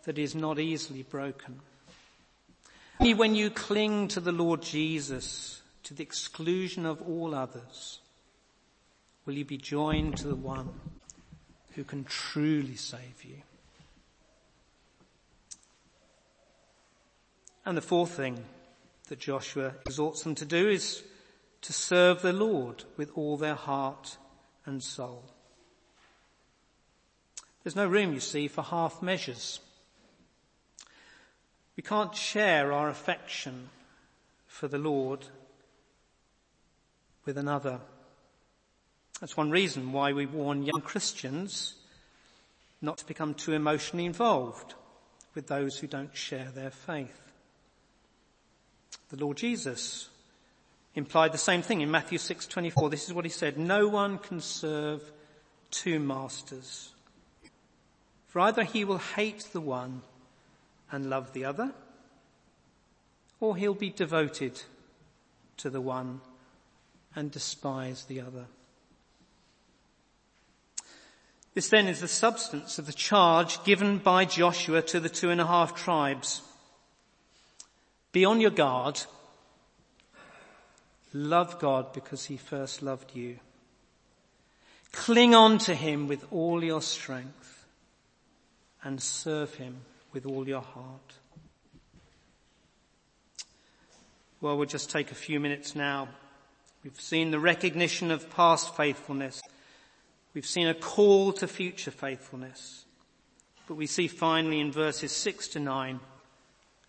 that 0.03 0.18
is 0.18 0.35
not 0.35 0.59
easily 0.59 1.05
broken. 1.05 1.61
Only 3.01 3.15
when 3.15 3.35
you 3.35 3.49
cling 3.49 4.09
to 4.09 4.21
the 4.21 4.31
Lord 4.31 4.61
Jesus 4.61 5.63
to 5.85 5.95
the 5.95 6.03
exclusion 6.03 6.85
of 6.85 7.01
all 7.01 7.35
others 7.35 7.99
will 9.25 9.33
you 9.33 9.45
be 9.47 9.57
joined 9.57 10.19
to 10.19 10.29
the 10.29 10.35
one 10.35 10.69
who 11.71 11.83
can 11.83 12.05
truly 12.05 12.77
save 12.77 13.25
you. 13.25 13.37
And 17.65 17.75
the 17.75 17.81
fourth 17.81 18.11
thing 18.11 18.45
that 19.09 19.19
Joshua 19.19 19.73
exhorts 19.87 20.23
them 20.23 20.35
to 20.35 20.45
do 20.45 20.69
is 20.69 21.03
to 21.63 21.73
serve 21.73 22.21
the 22.21 22.35
Lord 22.35 22.85
with 22.99 23.13
all 23.15 23.39
their 23.39 23.55
heart 23.55 24.19
and 24.67 24.83
soul. 24.83 25.25
There's 27.65 27.77
no 27.77 27.87
room, 27.87 28.13
you 28.13 28.21
see, 28.21 28.47
for 28.47 28.61
half 28.61 29.01
measures. 29.01 29.61
We 31.81 31.83
can't 31.83 32.14
share 32.14 32.75
our 32.75 32.90
affection 32.90 33.71
for 34.47 34.69
the 34.69 34.77
Lord 34.77 35.25
with 37.25 37.38
another. 37.38 37.81
That's 39.19 39.35
one 39.35 39.51
reason 39.51 39.90
why 39.90 40.12
we 40.12 40.27
warn 40.27 40.62
young 40.62 40.83
Christians 40.83 41.77
not 42.83 42.99
to 42.99 43.07
become 43.07 43.33
too 43.33 43.55
emotionally 43.55 44.05
involved 44.05 44.75
with 45.35 45.47
those 45.47 45.79
who 45.79 45.87
don't 45.87 46.14
share 46.14 46.51
their 46.55 46.71
faith. 46.71 47.33
The 49.09 49.16
Lord 49.16 49.38
Jesus 49.38 50.11
implied 50.95 51.33
the 51.33 51.38
same 51.38 51.62
thing 51.62 51.81
in 51.81 51.90
Matthew 51.90 52.19
6:24. 52.19 52.90
This 52.90 53.07
is 53.09 53.14
what 53.14 53.25
he 53.25 53.31
said, 53.31 53.57
"No 53.57 53.88
one 53.88 54.19
can 54.19 54.43
serve 54.43 55.11
two 55.71 55.99
masters. 55.99 56.93
For 58.27 58.40
either 58.40 58.64
he 58.64 58.85
will 58.85 58.99
hate 58.99 59.49
the 59.55 59.62
one 59.62 60.03
and 60.90 61.09
love 61.09 61.33
the 61.33 61.44
other, 61.44 61.72
or 63.40 63.57
he'll 63.57 63.74
be 63.74 63.90
devoted 63.90 64.62
to 65.57 65.70
the 65.70 65.81
one 65.81 66.20
and 67.14 67.31
despise 67.31 68.05
the 68.05 68.20
other." 68.20 68.46
This 71.55 71.68
then 71.68 71.88
is 71.88 72.00
the 72.00 72.09
substance 72.09 72.79
of 72.79 72.87
the 72.87 72.92
charge 72.92 73.62
given 73.64 73.98
by 73.98 74.24
Joshua 74.24 74.83
to 74.83 75.00
the 75.00 75.09
two 75.09 75.31
and 75.31 75.40
a 75.40 75.46
half 75.46 75.74
tribes. 75.74 76.42
Be 78.12 78.24
on 78.24 78.40
your 78.40 78.50
guard. 78.50 79.03
Love 81.12 81.59
God 81.59 81.92
because 81.92 82.26
he 82.26 82.37
first 82.37 82.83
loved 82.83 83.16
you. 83.16 83.40
Cling 84.92 85.35
on 85.35 85.59
to 85.59 85.74
him 85.74 86.07
with 86.07 86.24
all 86.33 86.62
your 86.62 86.83
strength 86.83 87.66
and 88.83 89.03
serve 89.03 89.55
him 89.55 89.85
with 90.12 90.27
all 90.27 90.46
your 90.46 90.62
heart. 90.62 91.14
Well, 94.40 94.57
we'll 94.57 94.66
just 94.66 94.90
take 94.90 95.11
a 95.11 95.14
few 95.14 95.38
minutes 95.38 95.77
now. 95.77 96.09
We've 96.83 97.01
seen 97.01 97.31
the 97.31 97.38
recognition 97.38 98.11
of 98.11 98.31
past 98.31 98.75
faithfulness. 98.75 99.42
We've 100.33 100.46
seen 100.46 100.66
a 100.66 100.75
call 100.75 101.33
to 101.35 101.46
future 101.46 101.90
faithfulness. 101.90 102.85
But 103.68 103.75
we 103.75 103.87
see 103.87 104.09
finally 104.09 104.61
in 104.61 104.73
verses 104.73 105.12
six 105.12 105.46
to 105.49 105.61
nine 105.61 106.01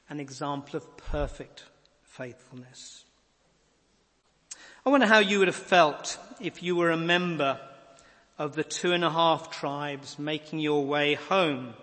an 0.10 0.20
example 0.20 0.78
of 0.78 0.98
perfect 0.98 1.66
faithfulness. 2.04 3.06
I 4.86 4.90
wonder 4.90 5.06
how 5.06 5.20
you 5.20 5.40
would 5.40 5.48
have 5.48 5.56
felt 5.56 6.18
if 6.40 6.64
you 6.64 6.76
were 6.76 6.92
a 6.92 6.98
member 6.98 7.60
of 8.40 8.56
the 8.56 8.64
two 8.64 8.94
and 8.94 9.06
a 9.06 9.10
half 9.10 9.52
tribes 9.52 10.18
making 10.18 10.60
your 10.60 10.86
way 10.86 11.14
home 11.14 11.74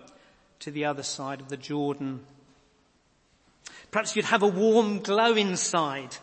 to 0.59 0.71
the 0.71 0.85
other 0.85 1.03
side 1.03 1.41
of 1.41 1.49
the 1.49 1.57
Jordan. 1.57 2.21
Perhaps 3.91 4.15
you'd 4.15 4.25
have 4.25 4.43
a 4.43 4.47
warm 4.47 4.99
glow 4.99 5.35
inside 5.35 6.15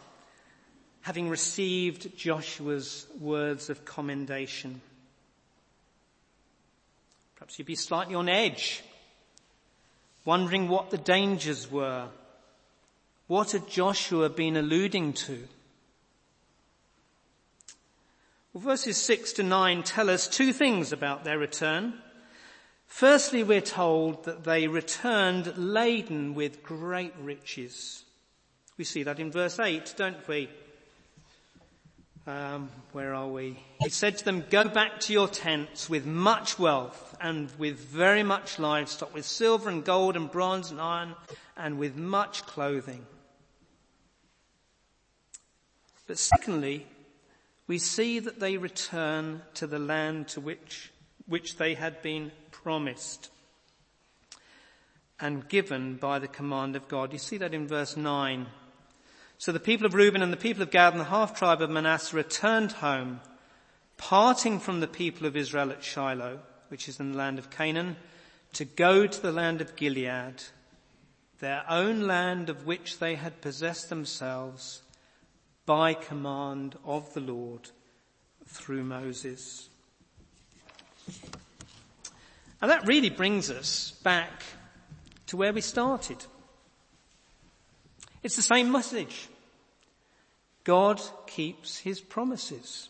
having 1.02 1.28
received 1.28 2.16
Joshua's 2.16 3.06
words 3.20 3.70
of 3.70 3.84
commendation. 3.84 4.80
Perhaps 7.36 7.58
you'd 7.58 7.66
be 7.66 7.76
slightly 7.76 8.14
on 8.14 8.28
edge 8.28 8.82
wondering 10.26 10.68
what 10.68 10.90
the 10.90 10.98
dangers 10.98 11.70
were. 11.70 12.08
What 13.28 13.52
had 13.52 13.68
Joshua 13.68 14.28
been 14.28 14.56
alluding 14.56 15.14
to? 15.14 15.48
Well, 18.52 18.62
verses 18.62 18.98
6 18.98 19.34
to 19.34 19.42
9 19.42 19.82
tell 19.84 20.10
us 20.10 20.28
two 20.28 20.52
things 20.52 20.92
about 20.92 21.24
their 21.24 21.38
return. 21.38 21.94
Firstly, 22.86 23.42
we're 23.42 23.60
told 23.60 24.24
that 24.24 24.44
they 24.44 24.68
returned 24.68 25.56
laden 25.58 26.34
with 26.34 26.62
great 26.62 27.14
riches. 27.20 28.04
We 28.78 28.84
see 28.84 29.02
that 29.02 29.20
in 29.20 29.30
verse 29.30 29.58
8, 29.58 29.94
don't 29.96 30.26
we? 30.28 30.48
Um, 32.26 32.70
where 32.92 33.14
are 33.14 33.28
we? 33.28 33.58
He 33.80 33.88
said 33.88 34.18
to 34.18 34.24
them, 34.24 34.44
go 34.50 34.64
back 34.64 34.98
to 35.00 35.12
your 35.12 35.28
tents 35.28 35.88
with 35.88 36.06
much 36.06 36.58
wealth 36.58 37.16
and 37.20 37.50
with 37.56 37.78
very 37.78 38.24
much 38.24 38.58
livestock, 38.58 39.14
with 39.14 39.24
silver 39.24 39.68
and 39.70 39.84
gold 39.84 40.16
and 40.16 40.30
bronze 40.30 40.72
and 40.72 40.80
iron 40.80 41.14
and 41.56 41.78
with 41.78 41.96
much 41.96 42.44
clothing. 42.44 43.06
But 46.08 46.18
secondly, 46.18 46.86
we 47.68 47.78
see 47.78 48.18
that 48.18 48.40
they 48.40 48.56
return 48.56 49.42
to 49.54 49.66
the 49.66 49.78
land 49.78 50.28
to 50.28 50.40
which, 50.40 50.92
which 51.26 51.56
they 51.56 51.74
had 51.74 52.02
been 52.02 52.32
promised 52.66 53.30
and 55.20 55.48
given 55.48 55.94
by 55.94 56.18
the 56.18 56.26
command 56.26 56.74
of 56.74 56.88
God. 56.88 57.12
You 57.12 57.18
see 57.20 57.36
that 57.36 57.54
in 57.54 57.68
verse 57.68 57.96
9. 57.96 58.44
So 59.38 59.52
the 59.52 59.60
people 59.60 59.86
of 59.86 59.94
Reuben 59.94 60.20
and 60.20 60.32
the 60.32 60.36
people 60.36 60.64
of 60.64 60.72
Gad 60.72 60.92
and 60.92 60.98
the 61.00 61.04
half 61.04 61.38
tribe 61.38 61.62
of 61.62 61.70
Manasseh 61.70 62.16
returned 62.16 62.72
home, 62.72 63.20
parting 63.98 64.58
from 64.58 64.80
the 64.80 64.88
people 64.88 65.28
of 65.28 65.36
Israel 65.36 65.70
at 65.70 65.84
Shiloh, 65.84 66.40
which 66.66 66.88
is 66.88 66.98
in 66.98 67.12
the 67.12 67.18
land 67.18 67.38
of 67.38 67.50
Canaan, 67.50 67.94
to 68.54 68.64
go 68.64 69.06
to 69.06 69.22
the 69.22 69.30
land 69.30 69.60
of 69.60 69.76
Gilead, 69.76 70.42
their 71.38 71.62
own 71.68 72.00
land 72.00 72.50
of 72.50 72.66
which 72.66 72.98
they 72.98 73.14
had 73.14 73.40
possessed 73.40 73.90
themselves 73.90 74.82
by 75.66 75.94
command 75.94 76.76
of 76.84 77.14
the 77.14 77.20
Lord 77.20 77.70
through 78.44 78.82
Moses. 78.82 79.68
And 82.60 82.70
that 82.70 82.86
really 82.86 83.10
brings 83.10 83.50
us 83.50 83.92
back 84.02 84.42
to 85.26 85.36
where 85.36 85.52
we 85.52 85.60
started. 85.60 86.24
It's 88.22 88.36
the 88.36 88.42
same 88.42 88.72
message. 88.72 89.28
God 90.64 91.00
keeps 91.26 91.78
his 91.78 92.00
promises. 92.00 92.88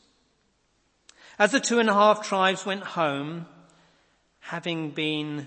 As 1.39 1.53
the 1.53 1.61
two 1.61 1.79
and 1.79 1.91
a 1.91 1.95
half 1.95 2.27
tribes 2.27 2.65
went 2.65 2.83
home, 2.83 3.47
having 4.41 4.91
been 4.91 5.47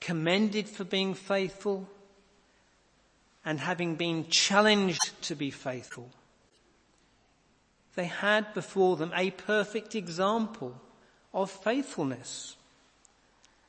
commended 0.00 0.68
for 0.68 0.84
being 0.84 1.14
faithful 1.14 1.88
and 3.44 3.58
having 3.58 3.96
been 3.96 4.28
challenged 4.28 5.20
to 5.22 5.34
be 5.34 5.50
faithful, 5.50 6.10
they 7.96 8.04
had 8.04 8.54
before 8.54 8.96
them 8.96 9.10
a 9.16 9.32
perfect 9.32 9.96
example 9.96 10.80
of 11.34 11.50
faithfulness. 11.50 12.57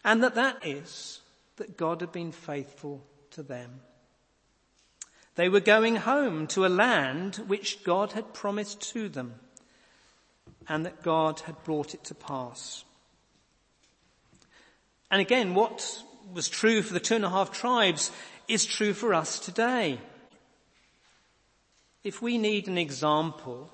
And 0.09 0.23
that 0.23 0.33
that 0.33 0.65
is 0.65 1.21
that 1.57 1.77
God 1.77 2.01
had 2.01 2.11
been 2.11 2.31
faithful 2.31 3.05
to 3.29 3.43
them. 3.43 3.81
They 5.35 5.49
were 5.49 5.59
going 5.59 5.97
home 5.97 6.47
to 6.47 6.65
a 6.65 6.67
land 6.67 7.35
which 7.45 7.83
God 7.83 8.13
had 8.13 8.33
promised 8.33 8.81
to 8.93 9.07
them 9.07 9.35
and 10.67 10.83
that 10.83 11.03
God 11.03 11.41
had 11.41 11.63
brought 11.63 11.93
it 11.93 12.03
to 12.05 12.15
pass. 12.15 12.83
And 15.11 15.21
again, 15.21 15.53
what 15.53 16.01
was 16.33 16.49
true 16.49 16.81
for 16.81 16.95
the 16.95 16.99
two 16.99 17.17
and 17.17 17.25
a 17.25 17.29
half 17.29 17.51
tribes 17.51 18.09
is 18.47 18.65
true 18.65 18.95
for 18.95 19.13
us 19.13 19.37
today. 19.37 19.99
If 22.03 22.19
we 22.19 22.39
need 22.39 22.67
an 22.67 22.79
example 22.79 23.69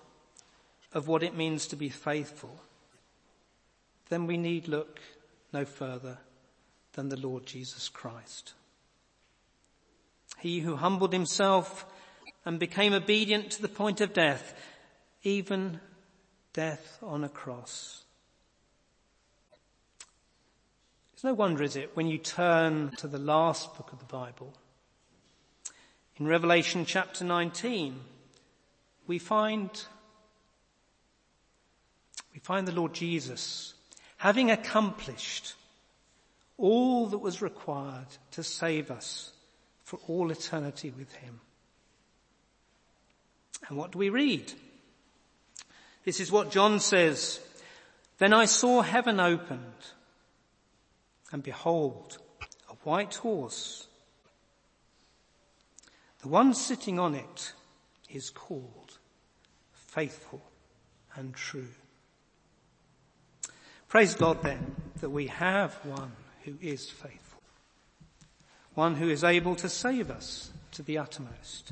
of 0.91 1.07
what 1.07 1.23
it 1.23 1.37
means 1.37 1.65
to 1.67 1.77
be 1.77 1.87
faithful, 1.87 2.59
then 4.09 4.27
we 4.27 4.35
need 4.35 4.67
look 4.67 4.99
no 5.55 5.63
further 5.63 6.17
than 6.93 7.07
the 7.07 7.15
Lord 7.15 7.45
Jesus 7.45 7.87
Christ. 7.87 8.53
He 10.37 10.59
who 10.59 10.75
humbled 10.75 11.13
himself 11.13 11.85
and 12.45 12.59
became 12.59 12.91
obedient 12.91 13.51
to 13.51 13.61
the 13.61 13.69
point 13.69 14.01
of 14.01 14.11
death, 14.11 14.53
even 15.23 15.79
death 16.51 16.99
on 17.01 17.23
a 17.23 17.29
cross. 17.29 18.03
It's 21.13 21.23
no 21.23 21.33
wonder, 21.33 21.63
is 21.63 21.77
it, 21.77 21.91
when 21.93 22.07
you 22.07 22.17
turn 22.17 22.91
to 22.97 23.07
the 23.07 23.17
last 23.17 23.77
book 23.77 23.93
of 23.93 23.99
the 23.99 24.05
Bible. 24.05 24.53
In 26.17 26.27
Revelation 26.27 26.83
chapter 26.85 27.23
19, 27.23 28.01
we 29.07 29.19
find, 29.19 29.69
we 32.33 32.41
find 32.41 32.67
the 32.67 32.73
Lord 32.73 32.93
Jesus 32.93 33.74
having 34.17 34.51
accomplished 34.51 35.53
all 36.57 37.07
that 37.07 37.17
was 37.17 37.41
required 37.41 38.07
to 38.31 38.43
save 38.43 38.89
us 38.91 39.31
for 39.83 39.99
all 40.07 40.31
eternity 40.31 40.91
with 40.97 41.13
him. 41.15 41.41
And 43.67 43.77
what 43.77 43.91
do 43.91 43.99
we 43.99 44.09
read? 44.09 44.53
This 46.03 46.19
is 46.19 46.31
what 46.31 46.51
John 46.51 46.79
says. 46.79 47.39
Then 48.17 48.33
I 48.33 48.45
saw 48.45 48.81
heaven 48.81 49.19
opened 49.19 49.61
and 51.31 51.43
behold, 51.43 52.17
a 52.69 52.73
white 52.83 53.15
horse. 53.15 53.87
The 56.21 56.27
one 56.27 56.53
sitting 56.53 56.99
on 56.99 57.15
it 57.15 57.53
is 58.09 58.29
called 58.29 58.97
faithful 59.73 60.41
and 61.15 61.33
true. 61.33 61.67
Praise 63.95 64.13
God 64.13 64.43
then 64.43 64.75
that 64.99 65.09
we 65.09 65.27
have 65.27 65.73
one 65.85 66.11
who 66.43 66.55
is 66.61 66.89
faithful. 66.89 67.41
One 68.73 68.93
who 68.95 69.07
is 69.07 69.23
able 69.23 69.55
to 69.55 69.69
save 69.69 70.11
us 70.11 70.51
to 70.73 70.83
the 70.83 70.97
uttermost. 70.97 71.71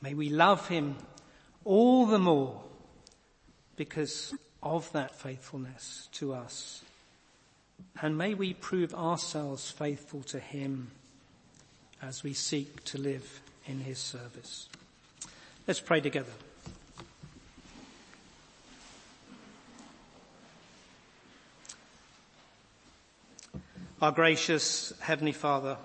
May 0.00 0.14
we 0.14 0.28
love 0.28 0.68
him 0.68 0.94
all 1.64 2.06
the 2.06 2.20
more 2.20 2.60
because 3.74 4.34
of 4.62 4.92
that 4.92 5.16
faithfulness 5.16 6.08
to 6.12 6.32
us. 6.32 6.84
And 8.00 8.16
may 8.16 8.34
we 8.34 8.54
prove 8.54 8.94
ourselves 8.94 9.68
faithful 9.72 10.22
to 10.22 10.38
him 10.38 10.92
as 12.00 12.22
we 12.22 12.34
seek 12.34 12.84
to 12.84 12.98
live 12.98 13.40
in 13.66 13.80
his 13.80 13.98
service. 13.98 14.68
Let's 15.66 15.80
pray 15.80 16.00
together. 16.00 16.30
Our 24.04 24.12
gracious 24.12 24.92
Heavenly 25.00 25.32
Father, 25.32 25.78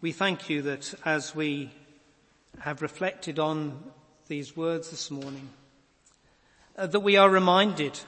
we 0.00 0.12
thank 0.12 0.48
you 0.48 0.62
that 0.62 0.94
as 1.04 1.34
we 1.34 1.70
have 2.60 2.80
reflected 2.80 3.38
on 3.38 3.78
these 4.26 4.56
words 4.56 4.90
this 4.90 5.10
morning, 5.10 5.50
uh, 6.78 6.86
that 6.86 7.00
we 7.00 7.18
are 7.18 7.28
reminded 7.28 8.00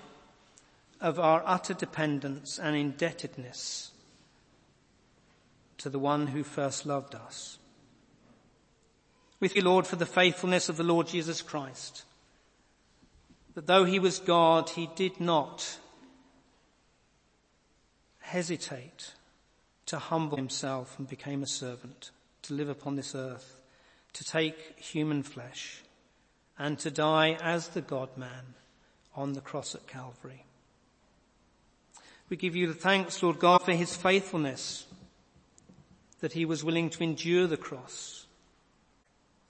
of 1.03 1.21
our 1.21 1.43
utter 1.45 1.75
dependence 1.75 2.59
and 2.59 2.75
indebtedness 2.75 3.91
to 5.77 5.91
the 5.91 5.99
one 5.99 6.29
who 6.29 6.43
first 6.43 6.87
loved 6.87 7.15
us. 7.15 7.59
With 9.39 9.55
you, 9.55 9.61
Lord, 9.61 9.87
for 9.87 9.97
the 9.97 10.07
faithfulness 10.07 10.71
of 10.71 10.79
the 10.79 10.83
Lord 10.83 11.09
Jesus 11.09 11.43
Christ, 11.43 12.05
that 13.55 13.67
though 13.67 13.85
he 13.85 13.99
was 13.99 14.19
God, 14.19 14.71
he 14.71 14.89
did 14.97 15.21
not 15.21 15.77
hesitate 18.33 19.13
to 19.85 19.99
humble 19.99 20.39
himself 20.39 20.99
and 20.99 21.07
became 21.07 21.43
a 21.43 21.47
servant, 21.47 22.11
to 22.41 22.55
live 22.55 22.71
upon 22.71 22.97
this 22.97 23.15
earth, 23.15 23.61
to 24.15 24.25
take 24.25 24.79
human 24.79 25.23
flesh, 25.23 25.83
and 26.59 26.79
to 26.79 26.91
die 26.91 27.37
as 27.43 27.69
the 27.69 27.83
God-man 27.83 28.55
on 29.15 29.35
the 29.35 29.43
cross 29.43 29.75
at 29.75 29.87
Calvary. 29.87 30.47
We 32.31 32.39
give 32.39 32.57
you 32.57 32.67
the 32.67 32.73
thanks, 32.89 33.23
Lord 33.23 33.39
God, 33.39 33.59
for 33.59 33.73
his 33.73 33.95
faithfulness, 33.95 34.87
that 36.21 36.33
he 36.33 36.47
was 36.47 36.65
willing 36.65 36.89
to 36.89 37.05
endure 37.05 37.47
the 37.47 37.59
cross, 37.59 38.25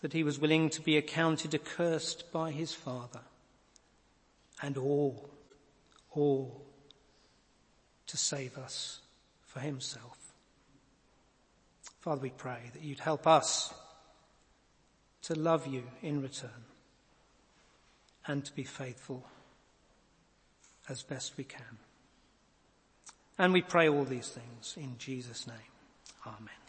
that 0.00 0.12
he 0.12 0.24
was 0.24 0.40
willing 0.40 0.70
to 0.70 0.80
be 0.80 0.96
accounted 0.96 1.54
accursed 1.54 2.32
by 2.32 2.50
his 2.50 2.74
Father, 2.74 3.20
and 4.60 4.76
all, 4.76 5.30
all 6.10 6.66
to 8.12 8.18
save 8.18 8.58
us 8.58 9.00
for 9.46 9.60
himself. 9.60 10.34
Father, 12.00 12.20
we 12.20 12.28
pray 12.28 12.58
that 12.74 12.82
you'd 12.82 13.00
help 13.00 13.26
us 13.26 13.72
to 15.22 15.34
love 15.34 15.66
you 15.66 15.82
in 16.02 16.20
return 16.20 16.66
and 18.26 18.44
to 18.44 18.52
be 18.52 18.64
faithful 18.64 19.24
as 20.90 21.02
best 21.02 21.38
we 21.38 21.44
can. 21.44 21.78
And 23.38 23.54
we 23.54 23.62
pray 23.62 23.88
all 23.88 24.04
these 24.04 24.28
things 24.28 24.74
in 24.76 24.98
Jesus' 24.98 25.46
name. 25.46 25.56
Amen. 26.26 26.61